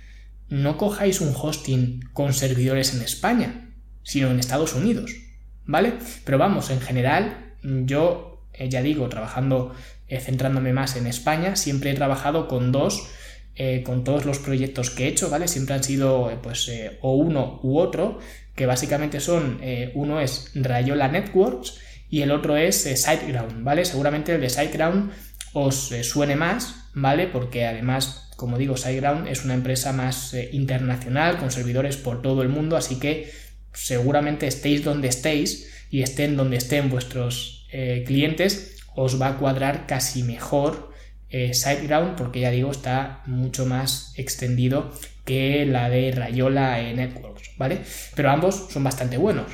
no 0.47 0.77
cojáis 0.77 1.21
un 1.21 1.33
hosting 1.35 2.01
con 2.13 2.33
servidores 2.33 2.93
en 2.93 3.01
España, 3.01 3.71
sino 4.03 4.29
en 4.29 4.39
Estados 4.39 4.75
Unidos, 4.75 5.11
¿vale? 5.65 5.93
Pero 6.23 6.37
vamos, 6.37 6.69
en 6.69 6.81
general, 6.81 7.55
yo, 7.63 8.47
eh, 8.53 8.69
ya 8.69 8.83
digo, 8.83 9.09
trabajando, 9.09 9.73
eh, 10.07 10.19
centrándome 10.19 10.71
más 10.71 10.95
en 10.95 11.07
España, 11.07 11.55
siempre 11.55 11.89
he 11.89 11.95
trabajado 11.95 12.47
con 12.47 12.71
dos, 12.71 13.07
eh, 13.55 13.83
con 13.83 14.03
todos 14.03 14.25
los 14.25 14.39
proyectos 14.39 14.89
que 14.89 15.05
he 15.05 15.07
hecho, 15.07 15.29
¿vale? 15.29 15.47
Siempre 15.47 15.75
han 15.75 15.83
sido, 15.83 16.31
pues, 16.41 16.71
o 17.01 17.15
uno 17.15 17.59
u 17.63 17.77
otro, 17.79 18.19
que 18.55 18.65
básicamente 18.65 19.19
son, 19.19 19.61
uno 19.95 20.19
es 20.19 20.51
Rayola 20.53 21.07
Networks 21.07 21.79
y 22.09 22.21
el 22.21 22.31
otro 22.31 22.55
es 22.55 22.83
SiteGround, 22.83 23.63
¿vale? 23.63 23.85
Seguramente 23.85 24.35
el 24.35 24.41
de 24.41 24.49
SiteGround 24.49 25.11
os 25.53 25.93
suene 26.03 26.35
más, 26.35 26.89
¿vale? 26.93 27.27
Porque 27.27 27.65
además 27.65 28.23
como 28.35 28.57
digo, 28.57 28.77
SiteGround 28.77 29.27
es 29.27 29.45
una 29.45 29.53
empresa 29.53 29.93
más 29.93 30.33
eh, 30.33 30.49
internacional, 30.51 31.37
con 31.37 31.51
servidores 31.51 31.97
por 31.97 32.21
todo 32.21 32.41
el 32.41 32.49
mundo, 32.49 32.77
así 32.77 32.99
que 32.99 33.31
seguramente 33.73 34.47
estéis 34.47 34.83
donde 34.83 35.07
estéis 35.07 35.71
y 35.89 36.01
estén 36.01 36.35
donde 36.35 36.57
estén 36.57 36.89
vuestros 36.89 37.67
eh, 37.71 38.03
clientes, 38.05 38.77
os 38.95 39.21
va 39.21 39.29
a 39.29 39.37
cuadrar 39.37 39.87
casi 39.87 40.23
mejor 40.23 40.92
eh, 41.33 41.51
SiteGround 41.55 42.15
porque 42.15 42.41
ya 42.41 42.51
digo, 42.51 42.69
está 42.69 43.23
mucho 43.25 43.65
más 43.65 44.13
extendido 44.17 44.93
que 45.25 45.65
la 45.65 45.89
de 45.89 46.11
Rayola 46.11 46.77
Networks, 46.93 47.57
¿vale? 47.57 47.79
Pero 48.15 48.29
ambos 48.29 48.67
son 48.69 48.83
bastante 48.83 49.17
buenos. 49.17 49.47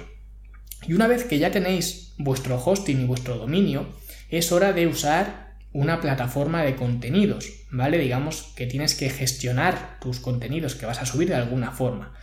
Y 0.86 0.94
una 0.94 1.08
vez 1.08 1.24
que 1.24 1.40
ya 1.40 1.52
tenéis 1.52 2.16
vuestro 2.18 2.62
hosting 2.62 3.00
y 3.00 3.06
vuestro 3.06 3.38
dominio, 3.38 3.88
es 4.30 4.52
hora 4.52 4.74
de 4.74 4.88
usar 4.88 5.56
una 5.72 6.02
plataforma 6.02 6.64
de 6.64 6.76
contenidos, 6.76 7.48
¿vale? 7.72 7.98
Digamos 7.98 8.52
que 8.58 8.66
tienes 8.66 8.94
que 8.94 9.10
gestionar 9.10 10.00
tus 10.02 10.20
contenidos 10.20 10.76
que 10.76 10.86
vas 10.86 11.02
a 11.02 11.06
subir 11.06 11.30
de 11.30 11.36
alguna 11.36 11.72
forma, 11.72 12.14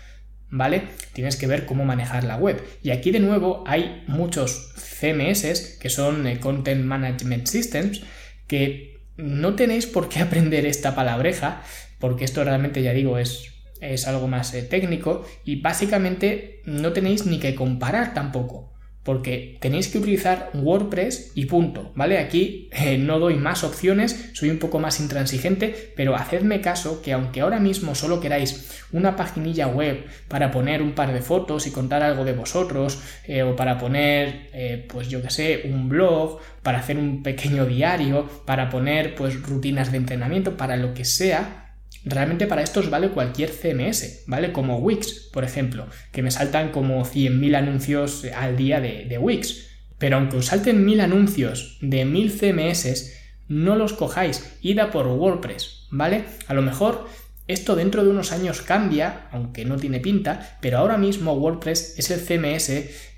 ¿vale? 0.50 0.82
Tienes 1.14 1.36
que 1.36 1.46
ver 1.46 1.64
cómo 1.64 1.86
manejar 1.86 2.24
la 2.24 2.36
web. 2.36 2.62
Y 2.82 2.90
aquí 2.90 3.10
de 3.10 3.20
nuevo 3.20 3.64
hay 3.66 4.04
muchos 4.06 4.74
CMS 4.76 5.78
que 5.80 5.88
son 5.88 6.26
eh, 6.26 6.40
Content 6.40 6.84
Management 6.84 7.46
Systems 7.46 8.02
que 8.46 8.95
no 9.16 9.54
tenéis 9.54 9.86
por 9.86 10.08
qué 10.08 10.20
aprender 10.20 10.66
esta 10.66 10.94
palabreja 10.94 11.62
porque 11.98 12.24
esto 12.24 12.44
realmente 12.44 12.82
ya 12.82 12.92
digo 12.92 13.18
es 13.18 13.52
es 13.80 14.06
algo 14.06 14.26
más 14.26 14.54
eh, 14.54 14.62
técnico 14.62 15.24
y 15.44 15.60
básicamente 15.60 16.62
no 16.64 16.92
tenéis 16.92 17.26
ni 17.26 17.38
que 17.38 17.54
comparar 17.54 18.14
tampoco 18.14 18.72
porque 19.06 19.56
tenéis 19.60 19.86
que 19.86 19.98
utilizar 19.98 20.50
WordPress 20.52 21.30
y 21.36 21.46
punto, 21.46 21.92
¿vale? 21.94 22.18
Aquí 22.18 22.68
eh, 22.72 22.98
no 22.98 23.20
doy 23.20 23.36
más 23.36 23.62
opciones, 23.62 24.30
soy 24.34 24.50
un 24.50 24.58
poco 24.58 24.80
más 24.80 24.98
intransigente, 24.98 25.92
pero 25.94 26.16
hacedme 26.16 26.60
caso 26.60 27.00
que 27.00 27.12
aunque 27.12 27.40
ahora 27.40 27.60
mismo 27.60 27.94
solo 27.94 28.18
queráis 28.20 28.82
una 28.90 29.14
paginilla 29.14 29.68
web 29.68 30.04
para 30.26 30.50
poner 30.50 30.82
un 30.82 30.92
par 30.92 31.12
de 31.12 31.22
fotos 31.22 31.68
y 31.68 31.70
contar 31.70 32.02
algo 32.02 32.24
de 32.24 32.32
vosotros, 32.32 33.00
eh, 33.28 33.44
o 33.44 33.54
para 33.54 33.78
poner, 33.78 34.50
eh, 34.52 34.84
pues 34.88 35.08
yo 35.08 35.22
que 35.22 35.30
sé, 35.30 35.62
un 35.66 35.88
blog, 35.88 36.40
para 36.64 36.80
hacer 36.80 36.98
un 36.98 37.22
pequeño 37.22 37.64
diario, 37.64 38.28
para 38.44 38.68
poner 38.68 39.14
pues 39.14 39.40
rutinas 39.40 39.92
de 39.92 39.98
entrenamiento, 39.98 40.56
para 40.56 40.76
lo 40.76 40.94
que 40.94 41.04
sea, 41.04 41.65
Realmente 42.08 42.46
para 42.46 42.62
esto 42.62 42.78
os 42.78 42.88
vale 42.88 43.10
cualquier 43.10 43.50
CMS, 43.50 44.22
¿vale? 44.28 44.52
Como 44.52 44.78
Wix, 44.78 45.28
por 45.32 45.42
ejemplo, 45.42 45.88
que 46.12 46.22
me 46.22 46.30
saltan 46.30 46.70
como 46.70 47.04
100.000 47.04 47.56
anuncios 47.56 48.24
al 48.32 48.56
día 48.56 48.80
de, 48.80 49.18
Wix. 49.18 49.66
Pero 49.98 50.16
aunque 50.16 50.36
os 50.36 50.46
salten 50.46 50.86
1.000 50.86 51.00
anuncios 51.00 51.78
de 51.80 52.06
1.000 52.06 52.30
CMS, 52.30 53.12
no 53.48 53.74
los 53.74 53.92
cojáis, 53.92 54.56
id 54.62 54.78
a 54.78 54.92
por 54.92 55.08
WordPress, 55.08 55.88
¿vale? 55.90 56.24
A 56.46 56.54
lo 56.54 56.62
mejor 56.62 57.08
esto 57.48 57.76
dentro 57.76 58.02
de 58.02 58.10
unos 58.10 58.32
años 58.32 58.60
cambia, 58.62 59.28
aunque 59.30 59.64
no 59.64 59.76
tiene 59.76 60.00
pinta, 60.00 60.58
pero 60.60 60.78
ahora 60.78 60.98
mismo 60.98 61.34
WordPress 61.34 61.94
es 61.98 62.10
el 62.10 62.20
CMS 62.20 62.70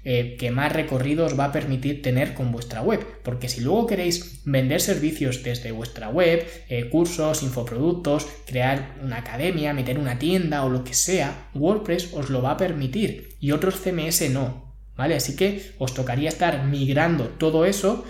eh, 0.04 0.36
que 0.38 0.50
más 0.50 0.72
recorridos 0.72 1.38
va 1.38 1.46
a 1.46 1.52
permitir 1.52 2.02
tener 2.02 2.34
con 2.34 2.52
vuestra 2.52 2.82
web, 2.82 3.04
porque 3.22 3.48
si 3.48 3.60
luego 3.60 3.86
queréis 3.86 4.42
vender 4.44 4.80
servicios 4.80 5.42
desde 5.42 5.72
vuestra 5.72 6.08
web, 6.08 6.46
eh, 6.68 6.88
cursos, 6.88 7.42
infoproductos, 7.42 8.26
crear 8.46 8.96
una 9.02 9.18
academia, 9.18 9.72
meter 9.72 9.98
una 9.98 10.18
tienda 10.18 10.64
o 10.64 10.68
lo 10.68 10.84
que 10.84 10.94
sea, 10.94 11.48
WordPress 11.54 12.12
os 12.12 12.30
lo 12.30 12.42
va 12.42 12.52
a 12.52 12.56
permitir 12.56 13.36
y 13.40 13.52
otros 13.52 13.80
CMS 13.80 14.30
no, 14.30 14.74
¿vale? 14.96 15.14
Así 15.14 15.36
que 15.36 15.72
os 15.78 15.94
tocaría 15.94 16.28
estar 16.28 16.64
migrando 16.64 17.24
todo 17.24 17.64
eso 17.64 18.04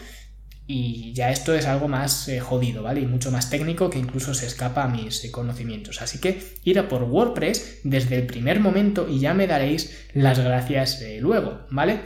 y 0.71 1.15
ya 1.15 1.31
esto 1.31 1.55
es 1.55 1.65
algo 1.65 1.89
más 1.89 2.29
eh, 2.29 2.41
jodido, 2.41 2.83
¿vale? 2.83 3.01
Y 3.01 3.07
mucho 3.07 3.31
más 3.31 3.49
técnico 3.49 3.89
que 3.89 3.99
incluso 3.99 4.35
se 4.35 4.45
escapa 4.45 4.85
a 4.85 4.89
mis 4.89 5.25
eh, 5.25 5.31
conocimientos. 5.31 6.03
Así 6.03 6.21
que 6.21 6.43
ir 6.63 6.79
a 6.79 6.89
por 6.89 7.05
WordPress 7.05 7.81
desde 7.85 8.17
el 8.17 8.27
primer 8.27 8.61
momento 8.61 9.09
y 9.09 9.19
ya 9.19 9.33
me 9.33 9.47
daréis 9.47 9.97
las 10.13 10.39
gracias 10.39 11.01
eh, 11.01 11.21
luego, 11.23 11.61
¿vale? 11.71 12.01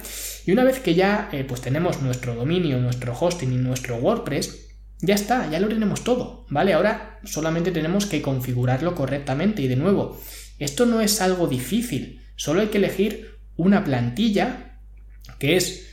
Y 0.47 0.53
una 0.53 0.63
vez 0.63 0.79
que 0.79 0.95
ya 0.95 1.29
pues 1.49 1.61
tenemos 1.61 2.03
nuestro 2.03 2.37
dominio, 2.37 2.79
nuestro 2.79 3.19
hosting 3.19 3.53
y 3.53 3.57
nuestro 3.57 3.97
WordPress, 3.97 4.69
ya 5.01 5.17
está, 5.17 5.51
ya 5.51 5.59
lo 5.59 5.67
tenemos 5.67 6.05
todo, 6.05 6.47
¿vale? 6.49 6.73
Ahora 6.73 7.19
solamente 7.25 7.73
tenemos 7.73 8.07
que 8.07 8.23
configurarlo 8.23 8.95
correctamente 8.95 9.63
y 9.63 9.69
de 9.69 9.77
nuevo, 9.77 10.21
esto 10.61 10.87
no 10.87 11.01
es 11.01 11.21
algo 11.21 11.49
difícil, 11.49 12.23
solo 12.37 12.61
hay 12.61 12.69
que 12.69 12.79
elegir 12.79 13.39
una 13.57 13.83
plantilla 13.83 14.79
que 15.41 15.57
es 15.57 15.89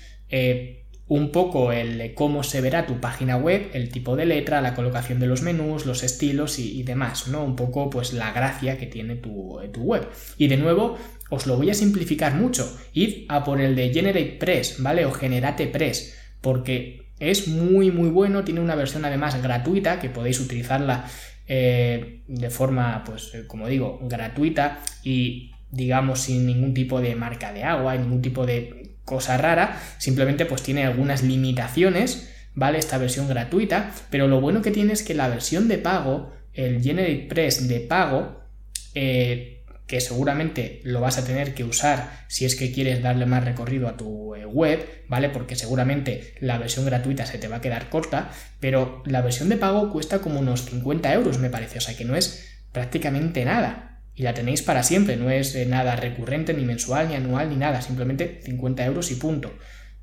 un 1.10 1.32
poco 1.32 1.72
el 1.74 2.14
cómo 2.14 2.44
se 2.44 2.62
verá 2.62 2.86
tu 2.86 3.02
página 3.02 3.36
web, 3.36 3.72
el 3.74 3.90
tipo 3.90 4.16
de 4.16 4.28
letra, 4.28 4.62
la 4.62 4.76
colocación 4.76 5.20
de 5.20 5.26
los 5.26 5.42
menús, 5.42 5.88
los 5.88 6.04
estilos 6.04 6.60
y, 6.60 6.84
demás, 6.84 7.28
¿no? 7.28 7.44
Un 7.44 7.56
poco 7.56 7.90
pues 7.90 8.14
la 8.14 8.32
gracia 8.32 8.78
que 8.78 8.86
tiene 8.86 9.16
tu, 9.16 9.60
tu, 9.74 9.82
web. 9.82 10.08
Y 10.38 10.48
de 10.48 10.58
nuevo, 10.58 10.98
os 11.32 11.48
lo 11.48 11.58
voy 11.58 11.72
a 11.72 11.74
simplificar 11.74 12.36
mucho. 12.36 12.78
Id 12.94 13.26
a 13.28 13.44
por 13.44 13.60
el 13.60 13.76
de 13.76 13.92
GeneratePress, 13.92 14.82
¿vale? 14.84 15.06
O 15.06 15.12
GeneratePress, 15.12 16.16
porque 16.42 17.08
es 17.20 17.48
muy 17.48 17.90
muy 17.90 18.10
bueno, 18.10 18.44
tiene 18.44 18.62
una 18.62 18.76
versión 18.76 19.04
además 19.04 19.42
gratuita 19.42 20.00
que 20.00 20.10
podéis 20.10 20.40
utilizarla 20.40 21.06
eh, 21.48 22.22
de 22.28 22.50
forma, 22.52 23.04
pues 23.04 23.34
como 23.48 23.68
digo, 23.68 24.00
gratuita 24.04 24.80
y 25.04 25.54
digamos 25.72 26.22
sin 26.22 26.46
ningún 26.46 26.76
tipo 26.76 27.02
de 27.02 27.16
marca 27.16 27.52
de 27.52 27.64
agua, 27.64 27.96
ningún 27.96 28.22
tipo 28.22 28.46
de 28.46 28.79
cosa 29.10 29.38
rara, 29.38 29.82
simplemente 29.98 30.46
pues 30.46 30.62
tiene 30.62 30.86
algunas 30.86 31.24
limitaciones, 31.24 32.30
¿vale? 32.54 32.78
Esta 32.78 33.00
versión 33.00 33.28
gratuita, 33.28 33.92
pero 34.12 34.28
lo 34.28 34.40
bueno 34.40 34.62
que 34.62 34.70
tiene 34.70 34.94
es 34.94 35.02
que 35.02 35.16
la 35.16 35.28
versión 35.28 35.68
de 35.68 35.80
pago, 35.80 36.32
el 36.54 36.84
GeneratePress 36.84 37.68
de 37.68 37.80
pago, 37.80 38.44
eh, 38.94 39.66
que 39.88 40.00
seguramente 40.00 40.82
lo 40.84 41.02
vas 41.02 41.18
a 41.18 41.26
tener 41.26 41.56
que 41.56 41.64
usar 41.64 42.12
si 42.28 42.46
es 42.46 42.56
que 42.56 42.72
quieres 42.72 43.02
darle 43.02 43.26
más 43.26 43.44
recorrido 43.44 43.88
a 43.88 43.98
tu 43.98 44.36
eh, 44.36 44.46
web, 44.46 44.88
¿vale? 45.08 45.30
Porque 45.30 45.56
seguramente 45.56 46.36
la 46.40 46.60
versión 46.60 46.86
gratuita 46.86 47.26
se 47.26 47.40
te 47.40 47.48
va 47.48 47.56
a 47.56 47.62
quedar 47.62 47.90
corta, 47.90 48.30
pero 48.60 49.02
la 49.08 49.24
versión 49.24 49.50
de 49.50 49.58
pago 49.58 49.92
cuesta 49.92 50.20
como 50.20 50.40
unos 50.40 50.66
50 50.66 51.12
euros, 51.14 51.40
me 51.40 51.50
parece, 51.50 51.80
o 51.80 51.82
sea 51.82 51.98
que 51.98 52.06
no 52.06 52.16
es 52.16 52.48
prácticamente 52.72 53.44
nada 53.44 53.89
y 54.20 54.24
la 54.24 54.34
tenéis 54.34 54.62
para 54.62 54.84
siempre, 54.84 55.16
no 55.16 55.32
es 55.32 55.56
eh, 55.56 55.66
nada 55.66 55.96
recurrente, 55.96 56.54
ni 56.54 56.66
mensual, 56.66 57.08
ni 57.08 57.16
anual, 57.16 57.50
ni 57.50 57.56
nada, 57.56 57.82
simplemente 57.82 58.42
50 58.44 58.86
euros 58.86 59.12
y 59.12 59.16
punto. 59.16 59.58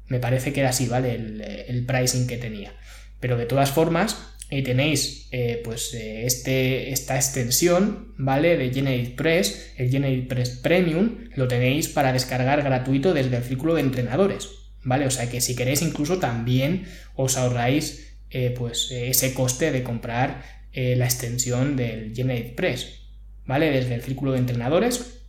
Me 0.07 0.21
parece 0.21 0.55
que 0.55 0.61
era 0.61 0.71
así, 0.71 0.89
¿vale? 0.89 1.15
El, 1.15 1.43
eh, 1.45 1.85
pricing 1.87 2.27
que 2.27 2.39
tenía. 2.39 2.73
Pero 3.21 3.37
de 3.37 3.45
todas 3.45 3.73
formas, 3.73 4.17
y 4.49 4.63
tenéis 4.63 5.29
eh, 5.33 5.61
pues 5.63 5.93
este, 5.93 6.93
esta 6.93 7.17
extensión, 7.17 8.15
¿vale? 8.17 8.57
De 8.57 8.71
GeneratePress, 8.71 9.75
el 9.77 9.91
GeneratePress 9.91 10.61
Premium, 10.63 11.29
lo 11.35 11.47
tenéis 11.47 11.89
para 11.89 12.15
descargar 12.15 12.63
gratuito 12.63 13.13
desde 13.13 13.37
el 13.37 13.43
círculo 13.43 13.75
de 13.75 13.83
entrenadores, 13.83 14.49
¿vale? 14.83 15.05
O 15.05 15.11
sea 15.11 15.29
que 15.29 15.43
si 15.43 15.55
queréis 15.55 15.83
incluso 15.83 16.17
también 16.17 16.87
os 17.17 17.37
ahorráis 17.37 18.17
pues 18.57 18.91
ese 18.91 19.35
coste 19.35 19.73
de 19.73 19.83
comprar 19.83 20.43
la 20.75 21.05
extensión 21.05 21.77
del 21.77 22.15
GeneratePress. 22.15 23.06
¿Vale? 23.47 23.71
Desde 23.71 23.95
el 23.95 24.03
círculo 24.03 24.33
de 24.33 24.39
entrenadores 24.39 25.21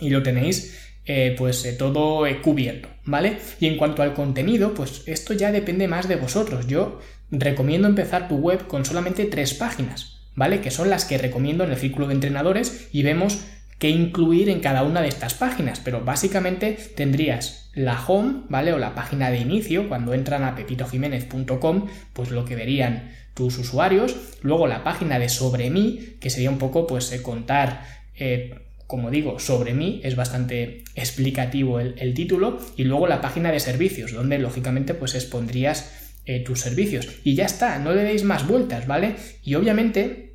y 0.00 0.10
lo 0.10 0.22
tenéis 0.22 0.76
eh, 1.08 1.34
pues 1.38 1.64
eh, 1.64 1.72
todo 1.72 2.26
eh, 2.26 2.40
cubierto, 2.42 2.88
¿vale? 3.04 3.38
Y 3.60 3.66
en 3.66 3.76
cuanto 3.76 4.02
al 4.02 4.12
contenido, 4.12 4.74
pues 4.74 5.04
esto 5.06 5.34
ya 5.34 5.52
depende 5.52 5.86
más 5.86 6.08
de 6.08 6.16
vosotros. 6.16 6.66
Yo 6.66 7.00
recomiendo 7.30 7.86
empezar 7.86 8.26
tu 8.26 8.36
web 8.36 8.66
con 8.66 8.84
solamente 8.84 9.24
tres 9.26 9.54
páginas, 9.54 10.26
¿vale? 10.34 10.60
Que 10.60 10.72
son 10.72 10.90
las 10.90 11.04
que 11.04 11.16
recomiendo 11.16 11.62
en 11.62 11.70
el 11.70 11.76
círculo 11.76 12.08
de 12.08 12.14
entrenadores 12.14 12.88
y 12.92 13.04
vemos 13.04 13.38
qué 13.78 13.90
incluir 13.90 14.48
en 14.48 14.60
cada 14.60 14.82
una 14.82 15.02
de 15.02 15.08
estas 15.08 15.34
páginas, 15.34 15.80
pero 15.84 16.04
básicamente 16.04 16.78
tendrías 16.96 17.70
la 17.74 18.02
home, 18.06 18.42
¿vale? 18.48 18.72
O 18.72 18.78
la 18.78 18.94
página 18.94 19.30
de 19.30 19.38
inicio, 19.38 19.88
cuando 19.88 20.14
entran 20.14 20.44
a 20.44 20.54
pepitojiménez.com, 20.54 21.86
pues 22.12 22.30
lo 22.30 22.44
que 22.44 22.56
verían 22.56 23.12
tus 23.34 23.58
usuarios, 23.58 24.16
luego 24.40 24.66
la 24.66 24.82
página 24.82 25.18
de 25.18 25.28
sobre 25.28 25.68
mí, 25.68 26.16
que 26.20 26.30
sería 26.30 26.50
un 26.50 26.58
poco 26.58 26.86
pues 26.86 27.12
eh, 27.12 27.22
contar 27.22 27.84
eh, 28.14 28.54
como 28.86 29.10
digo, 29.10 29.38
sobre 29.38 29.74
mí, 29.74 30.00
es 30.04 30.14
bastante 30.14 30.84
explicativo 30.94 31.80
el, 31.80 32.14
título, 32.14 32.60
y 32.76 32.84
luego 32.84 33.08
la 33.08 33.20
página 33.20 33.50
de 33.50 33.58
servicios, 33.58 34.12
donde 34.12 34.38
lógicamente 34.38 34.94
pues 34.94 35.14
expondrías 35.14 36.12
eh, 36.24 36.40
tus 36.40 36.60
servicios. 36.60 37.08
Y 37.24 37.34
ya 37.34 37.46
está, 37.46 37.78
no 37.78 37.92
le 37.92 38.04
deis 38.04 38.22
más 38.22 38.46
vueltas, 38.46 38.86
¿vale? 38.86 39.16
Y 39.42 39.56
obviamente 39.56 40.25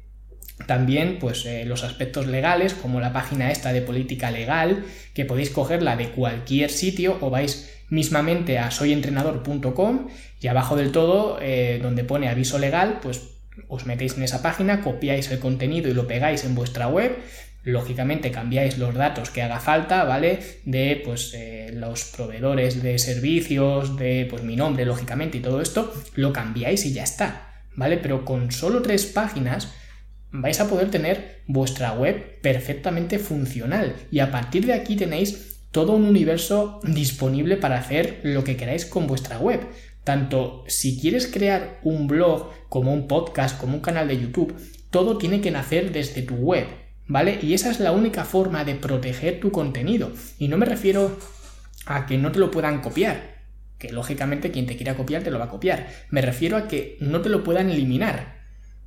también 0.67 1.17
pues 1.19 1.45
eh, 1.45 1.65
los 1.65 1.83
aspectos 1.83 2.27
legales, 2.27 2.73
como 2.73 2.99
la 2.99 3.13
página 3.13 3.51
esta 3.51 3.73
de 3.73 3.81
política 3.81 4.31
legal, 4.31 4.83
que 5.13 5.25
podéis 5.25 5.49
cogerla 5.49 5.95
de 5.95 6.09
cualquier 6.09 6.69
sitio 6.69 7.17
o 7.21 7.29
vais 7.29 7.71
mismamente 7.89 8.57
a 8.57 8.71
soyentrenador.com 8.71 10.07
y 10.39 10.47
abajo 10.47 10.75
del 10.75 10.91
todo, 10.91 11.39
eh, 11.41 11.79
donde 11.81 12.03
pone 12.03 12.29
aviso 12.29 12.57
legal, 12.59 12.99
pues 13.01 13.21
os 13.67 13.85
metéis 13.85 14.17
en 14.17 14.23
esa 14.23 14.41
página, 14.41 14.81
copiáis 14.81 15.29
el 15.31 15.39
contenido 15.39 15.89
y 15.89 15.93
lo 15.93 16.07
pegáis 16.07 16.45
en 16.45 16.55
vuestra 16.55 16.87
web 16.87 17.17
lógicamente 17.63 18.31
cambiáis 18.31 18.77
los 18.77 18.95
datos 18.95 19.29
que 19.29 19.41
haga 19.41 19.59
falta, 19.59 20.03
¿vale? 20.03 20.39
De 20.65 21.01
pues 21.03 21.33
eh, 21.35 21.71
los 21.73 22.05
proveedores 22.05 22.81
de 22.81 22.97
servicios, 22.97 23.97
de 23.97 24.27
pues 24.29 24.43
mi 24.43 24.55
nombre, 24.55 24.85
lógicamente, 24.85 25.37
y 25.37 25.41
todo 25.41 25.61
esto, 25.61 25.93
lo 26.15 26.33
cambiáis 26.33 26.85
y 26.85 26.93
ya 26.93 27.03
está, 27.03 27.53
¿vale? 27.75 27.97
Pero 27.97 28.25
con 28.25 28.51
solo 28.51 28.81
tres 28.81 29.05
páginas 29.05 29.73
vais 30.31 30.59
a 30.59 30.67
poder 30.67 30.89
tener 30.89 31.41
vuestra 31.47 31.93
web 31.93 32.39
perfectamente 32.41 33.19
funcional 33.19 33.95
y 34.11 34.19
a 34.19 34.31
partir 34.31 34.65
de 34.65 34.73
aquí 34.73 34.95
tenéis 34.95 35.59
todo 35.71 35.93
un 35.93 36.05
universo 36.05 36.79
disponible 36.83 37.57
para 37.57 37.77
hacer 37.77 38.19
lo 38.23 38.43
que 38.43 38.57
queráis 38.57 38.85
con 38.85 39.07
vuestra 39.07 39.39
web. 39.39 39.61
Tanto 40.03 40.63
si 40.67 40.99
quieres 40.99 41.27
crear 41.27 41.79
un 41.83 42.07
blog, 42.07 42.49
como 42.69 42.93
un 42.93 43.07
podcast, 43.07 43.59
como 43.59 43.75
un 43.75 43.81
canal 43.81 44.07
de 44.07 44.19
YouTube, 44.19 44.55
todo 44.89 45.17
tiene 45.17 45.41
que 45.41 45.51
nacer 45.51 45.91
desde 45.91 46.23
tu 46.23 46.35
web. 46.35 46.67
¿vale? 47.11 47.39
Y 47.41 47.53
esa 47.53 47.69
es 47.69 47.81
la 47.81 47.91
única 47.91 48.23
forma 48.23 48.63
de 48.63 48.75
proteger 48.75 49.41
tu 49.41 49.51
contenido. 49.51 50.13
Y 50.39 50.47
no 50.47 50.57
me 50.57 50.65
refiero 50.65 51.17
a 51.85 52.05
que 52.05 52.17
no 52.17 52.31
te 52.31 52.39
lo 52.39 52.51
puedan 52.51 52.79
copiar, 52.79 53.41
que 53.77 53.91
lógicamente 53.91 54.51
quien 54.51 54.65
te 54.65 54.77
quiera 54.77 54.95
copiar 54.95 55.21
te 55.21 55.29
lo 55.29 55.37
va 55.37 55.45
a 55.45 55.49
copiar. 55.49 55.87
Me 56.09 56.21
refiero 56.21 56.55
a 56.55 56.69
que 56.69 56.97
no 57.01 57.21
te 57.21 57.27
lo 57.27 57.43
puedan 57.43 57.69
eliminar, 57.69 58.40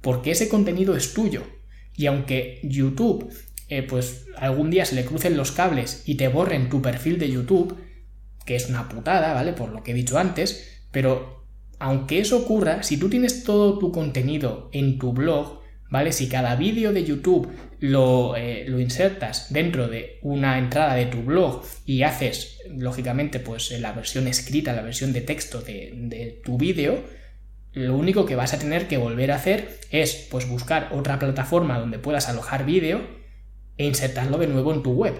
porque 0.05 0.31
ese 0.33 0.49
contenido 0.51 0.95
es 0.95 1.15
tuyo. 1.15 1.43
Y 1.97 2.07
aunque 2.07 2.61
YouTube, 2.63 3.33
eh, 3.69 3.83
pues 3.83 4.27
algún 4.37 4.71
día 4.71 4.85
se 4.85 4.95
le 4.95 5.07
crucen 5.07 5.37
los 5.37 5.51
cables 5.51 6.03
y 6.05 6.17
te 6.17 6.29
borren 6.29 6.69
tu 6.69 6.83
perfil 6.83 7.19
de 7.19 7.31
YouTube, 7.31 7.77
que 8.45 8.55
es 8.55 8.69
una 8.69 8.89
putada, 8.89 9.33
¿vale? 9.33 9.55
Por 9.55 9.71
lo 9.71 9.83
que 9.83 9.93
he 9.93 9.95
dicho 9.95 10.19
antes, 10.19 10.83
pero 10.93 11.47
aunque 11.79 12.19
eso 12.19 12.37
ocurra, 12.37 12.83
si 12.83 12.99
tú 12.99 13.09
tienes 13.09 13.45
todo 13.45 13.79
tu 13.79 13.91
contenido 13.91 14.69
en 14.73 14.99
tu 14.99 15.15
blog, 15.15 15.61
¿vale? 15.89 16.13
Si 16.13 16.29
cada 16.29 16.55
vídeo 16.55 16.93
de 16.93 17.05
YouTube 17.05 17.49
lo, 17.81 18.37
eh, 18.37 18.67
lo, 18.69 18.81
insertas 18.81 19.53
dentro 19.55 19.89
de 19.89 20.19
una 20.21 20.59
entrada 20.59 20.97
de 20.97 21.07
tu 21.07 21.23
blog 21.23 21.63
y 21.87 22.03
haces, 22.03 22.59
lógicamente, 22.69 23.41
pues 23.41 23.71
la 23.81 23.93
versión 23.93 24.29
escrita, 24.29 24.75
la 24.75 24.83
versión 24.83 25.15
de 25.15 25.23
texto 25.23 25.63
de, 25.63 25.93
de 25.95 26.43
tu 26.45 26.59
vídeo, 26.59 27.24
lo 27.75 27.97
único 27.97 28.25
que 28.25 28.37
vas 28.37 28.55
a 28.55 28.59
tener 28.59 28.87
que 28.87 28.97
volver 28.97 29.33
a 29.33 29.37
hacer 29.37 29.81
es 29.91 30.29
pues 30.31 30.49
buscar 30.49 30.91
otra 30.93 31.19
plataforma 31.19 31.79
donde 31.79 31.99
puedas 31.99 32.29
alojar 32.29 32.65
vídeo 32.65 33.01
e 33.77 33.87
insertarlo 33.87 34.39
de 34.39 34.47
nuevo 34.47 34.73
en 34.73 34.83
tu 34.83 34.93
web, 34.93 35.15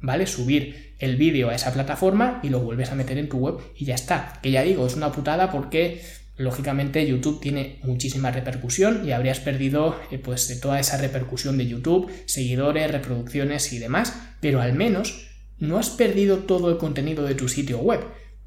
¿vale? 0.00 0.26
Subir 0.26 0.96
el 0.98 1.16
vídeo 1.16 1.50
a 1.50 1.54
esa 1.54 1.72
plataforma 1.72 2.40
y 2.42 2.48
lo 2.48 2.60
vuelves 2.60 2.90
a 2.90 2.96
meter 2.96 3.16
en 3.16 3.28
tu 3.28 3.38
web 3.38 3.58
y 3.76 3.84
ya 3.84 3.94
está. 3.94 4.40
Que 4.42 4.50
ya 4.50 4.62
digo, 4.62 4.86
es 4.86 4.96
una 4.96 5.12
putada 5.12 5.52
porque 5.52 6.02
lógicamente 6.36 7.06
YouTube 7.06 7.40
tiene 7.40 7.78
muchísima 7.84 8.32
repercusión 8.32 9.06
y 9.06 9.12
habrías 9.12 9.38
perdido 9.38 9.96
eh, 10.10 10.18
pues 10.18 10.60
toda 10.60 10.80
esa 10.80 10.96
repercusión 10.96 11.58
de 11.58 11.68
YouTube, 11.68 12.10
seguidores, 12.26 12.90
reproducciones 12.90 13.72
y 13.72 13.78
demás, 13.78 14.14
pero 14.40 14.60
al 14.60 14.72
menos 14.72 15.28
no 15.58 15.78
has 15.78 15.90
perdido 15.90 16.38
todo 16.38 16.70
el 16.70 16.78
contenido 16.78 17.24
de 17.24 17.34
tu 17.34 17.48
sitio 17.48 17.78
web, 17.78 18.00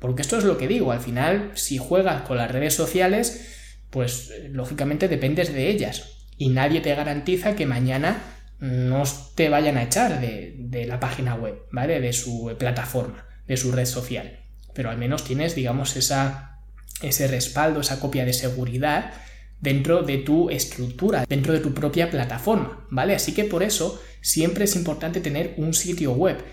porque 0.04 0.22
esto 0.22 0.38
es 0.38 0.44
lo 0.44 0.58
que 0.58 0.68
digo, 0.68 0.92
al 0.92 1.00
final 1.00 1.52
si 1.54 1.78
juegas 1.78 2.24
con 2.24 2.36
las 2.36 2.52
redes 2.52 2.74
sociales, 2.74 3.80
pues 3.90 4.32
eh, 4.32 4.50
lógicamente 4.52 5.08
dependes 5.08 5.54
de 5.54 5.70
ellas 5.70 6.28
y 6.38 6.50
nadie 6.50 6.82
te 6.82 6.94
garantiza 6.94 7.56
que 7.56 7.66
mañana 7.66 8.22
no 8.60 9.04
te 9.36 9.48
vayan 9.48 9.78
a 9.78 9.84
echar 9.84 10.20
de, 10.20 10.86
la 10.90 11.00
página 11.00 11.36
web, 11.36 11.56
¿vale? 11.72 12.02
De 12.02 12.12
su 12.12 12.54
plataforma, 12.60 13.26
de 13.48 13.56
su 13.56 13.72
red 13.72 13.86
social. 13.86 14.42
Pero 14.74 14.90
al 14.90 14.98
menos 14.98 15.24
tienes, 15.24 15.56
digamos, 15.56 15.96
esa 15.96 16.60
ese 17.02 17.30
respaldo, 17.30 17.80
esa 17.80 18.02
copia 18.02 18.26
de 18.26 18.34
seguridad 18.34 19.14
dentro 19.62 20.04
de 20.04 20.18
tu 20.18 20.50
estructura, 20.50 21.26
dentro 21.30 21.54
de 21.54 21.62
tu 21.62 21.74
propia 21.74 22.12
plataforma, 22.12 22.86
¿vale? 22.92 23.16
Así 23.16 23.34
que 23.34 23.46
por 23.46 23.64
eso 23.64 24.02
siempre 24.20 24.66
es 24.66 24.76
importante 24.76 25.22
tener 25.22 25.54
un 25.56 25.74
sitio 25.74 26.12
web. 26.12 26.44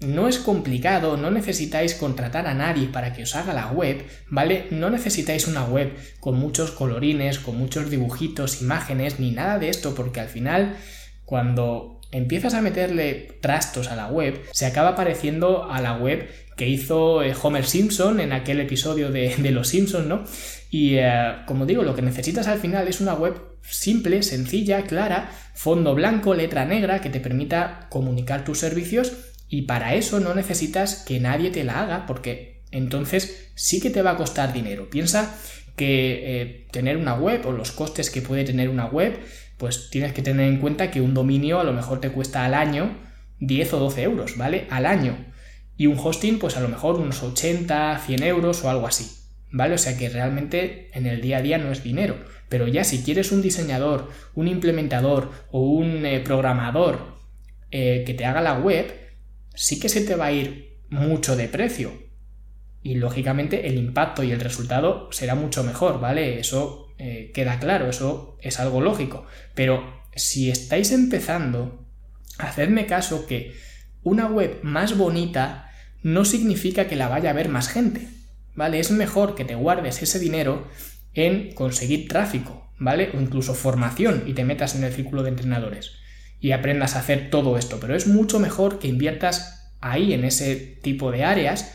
No 0.00 0.28
es 0.28 0.38
complicado, 0.38 1.18
no 1.18 1.30
necesitáis 1.30 1.94
contratar 1.94 2.46
a 2.46 2.54
nadie 2.54 2.86
para 2.86 3.12
que 3.12 3.24
os 3.24 3.36
haga 3.36 3.52
la 3.52 3.66
web, 3.66 4.02
¿vale? 4.28 4.66
No 4.70 4.88
necesitáis 4.88 5.46
una 5.46 5.64
web 5.64 5.92
con 6.20 6.36
muchos 6.36 6.70
colorines, 6.70 7.38
con 7.38 7.56
muchos 7.56 7.90
dibujitos, 7.90 8.62
imágenes, 8.62 9.20
ni 9.20 9.30
nada 9.30 9.58
de 9.58 9.68
esto, 9.68 9.94
porque 9.94 10.20
al 10.20 10.28
final, 10.28 10.76
cuando 11.26 12.00
empiezas 12.12 12.54
a 12.54 12.62
meterle 12.62 13.38
trastos 13.42 13.88
a 13.88 13.96
la 13.96 14.08
web, 14.08 14.40
se 14.52 14.64
acaba 14.64 14.96
pareciendo 14.96 15.70
a 15.70 15.82
la 15.82 15.98
web 15.98 16.30
que 16.56 16.66
hizo 16.66 17.22
eh, 17.22 17.34
Homer 17.40 17.66
Simpson 17.66 18.20
en 18.20 18.32
aquel 18.32 18.60
episodio 18.60 19.10
de, 19.10 19.36
Los 19.50 19.68
Simpsons, 19.68 20.06
¿no? 20.06 20.24
Y 20.70 20.96
eh, 20.96 21.42
como 21.46 21.66
digo, 21.66 21.82
lo 21.82 21.94
que 21.94 22.02
necesitas 22.02 22.48
al 22.48 22.58
final 22.58 22.88
es 22.88 23.02
una 23.02 23.14
web 23.14 23.34
simple, 23.62 24.22
sencilla, 24.22 24.82
clara, 24.82 25.30
fondo 25.54 25.94
blanco, 25.94 26.34
letra 26.34 26.64
negra, 26.64 27.00
que 27.00 27.10
te 27.10 27.20
permita 27.20 27.86
comunicar 27.90 28.44
tus 28.44 28.58
servicios 28.58 29.12
y 29.50 29.62
para 29.62 29.94
eso 29.94 30.20
no 30.20 30.34
necesitas 30.34 31.04
que 31.04 31.20
nadie 31.20 31.50
te 31.50 31.64
la 31.64 31.82
haga 31.82 32.06
porque 32.06 32.62
entonces 32.70 33.50
sí 33.56 33.80
que 33.80 33.90
te 33.90 34.00
va 34.00 34.12
a 34.12 34.16
costar 34.16 34.52
dinero. 34.52 34.88
Piensa 34.88 35.36
que 35.76 36.40
eh, 36.40 36.66
tener 36.70 36.96
una 36.96 37.14
web 37.14 37.44
o 37.46 37.52
los 37.52 37.72
costes 37.72 38.10
que 38.10 38.22
puede 38.22 38.44
tener 38.44 38.68
una 38.68 38.86
web, 38.86 39.18
pues 39.58 39.90
tienes 39.90 40.12
que 40.12 40.22
tener 40.22 40.48
en 40.48 40.60
cuenta 40.60 40.90
que 40.90 41.00
un 41.00 41.12
dominio 41.12 41.60
a 41.60 41.64
lo 41.64 41.72
mejor 41.72 42.00
te 42.00 42.10
cuesta 42.10 42.44
al 42.44 42.54
año 42.54 42.96
10 43.40 43.74
o 43.74 43.78
12 43.80 44.02
euros, 44.02 44.38
¿vale? 44.38 44.66
Al 44.70 44.86
año 44.86 45.30
y 45.76 45.86
un 45.86 45.98
hosting 45.98 46.38
pues 46.38 46.58
a 46.58 46.60
lo 46.60 46.68
mejor 46.68 46.96
unos 46.96 47.22
80, 47.22 48.02
100 48.06 48.22
euros 48.22 48.62
o 48.62 48.68
algo 48.68 48.86
así, 48.86 49.10
¿vale? 49.50 49.74
O 49.74 49.78
sea 49.78 49.96
que 49.96 50.10
realmente 50.10 50.90
en 50.92 51.06
el 51.06 51.22
día 51.22 51.38
a 51.38 51.42
día 51.42 51.56
no 51.56 51.72
es 51.72 51.82
dinero, 51.82 52.16
pero 52.50 52.68
ya 52.68 52.84
si 52.84 53.02
quieres 53.02 53.32
un 53.32 53.40
diseñador, 53.40 54.10
un 54.34 54.46
implementador 54.46 55.30
o 55.50 55.62
un 55.62 56.04
eh, 56.04 56.20
programador 56.20 57.16
eh, 57.70 58.04
que 58.06 58.12
te 58.12 58.26
haga 58.26 58.42
la 58.42 58.58
web, 58.58 58.92
sí 59.54 59.80
que 59.80 59.88
se 59.88 60.02
te 60.02 60.16
va 60.16 60.26
a 60.26 60.32
ir 60.32 60.78
mucho 60.88 61.36
de 61.36 61.48
precio 61.48 61.92
y 62.82 62.94
lógicamente 62.94 63.66
el 63.68 63.76
impacto 63.76 64.22
y 64.22 64.32
el 64.32 64.40
resultado 64.40 65.10
será 65.12 65.34
mucho 65.34 65.62
mejor, 65.64 66.00
¿vale? 66.00 66.40
Eso 66.40 66.94
eh, 66.98 67.30
queda 67.34 67.58
claro, 67.58 67.88
eso 67.88 68.36
es 68.40 68.58
algo 68.58 68.80
lógico, 68.80 69.26
pero 69.54 70.02
si 70.16 70.50
estáis 70.50 70.92
empezando, 70.92 71.86
hacedme 72.38 72.86
caso 72.86 73.26
que 73.26 73.54
una 74.02 74.26
web 74.26 74.60
más 74.62 74.96
bonita 74.96 75.70
no 76.02 76.24
significa 76.24 76.86
que 76.86 76.96
la 76.96 77.08
vaya 77.08 77.30
a 77.30 77.34
ver 77.34 77.50
más 77.50 77.68
gente, 77.68 78.08
¿vale? 78.54 78.80
Es 78.80 78.90
mejor 78.90 79.34
que 79.34 79.44
te 79.44 79.54
guardes 79.54 80.02
ese 80.02 80.18
dinero 80.18 80.66
en 81.12 81.52
conseguir 81.52 82.08
tráfico, 82.08 82.72
¿vale? 82.78 83.10
O 83.14 83.20
incluso 83.20 83.54
formación 83.54 84.24
y 84.26 84.32
te 84.32 84.44
metas 84.44 84.74
en 84.74 84.84
el 84.84 84.92
círculo 84.94 85.22
de 85.22 85.30
entrenadores 85.30 85.99
y 86.40 86.52
aprendas 86.52 86.96
a 86.96 87.00
hacer 87.00 87.30
todo 87.30 87.58
esto, 87.58 87.78
pero 87.80 87.94
es 87.94 88.06
mucho 88.06 88.40
mejor 88.40 88.78
que 88.78 88.88
inviertas 88.88 89.72
ahí 89.80 90.12
en 90.12 90.24
ese 90.24 90.56
tipo 90.82 91.10
de 91.10 91.24
áreas 91.24 91.74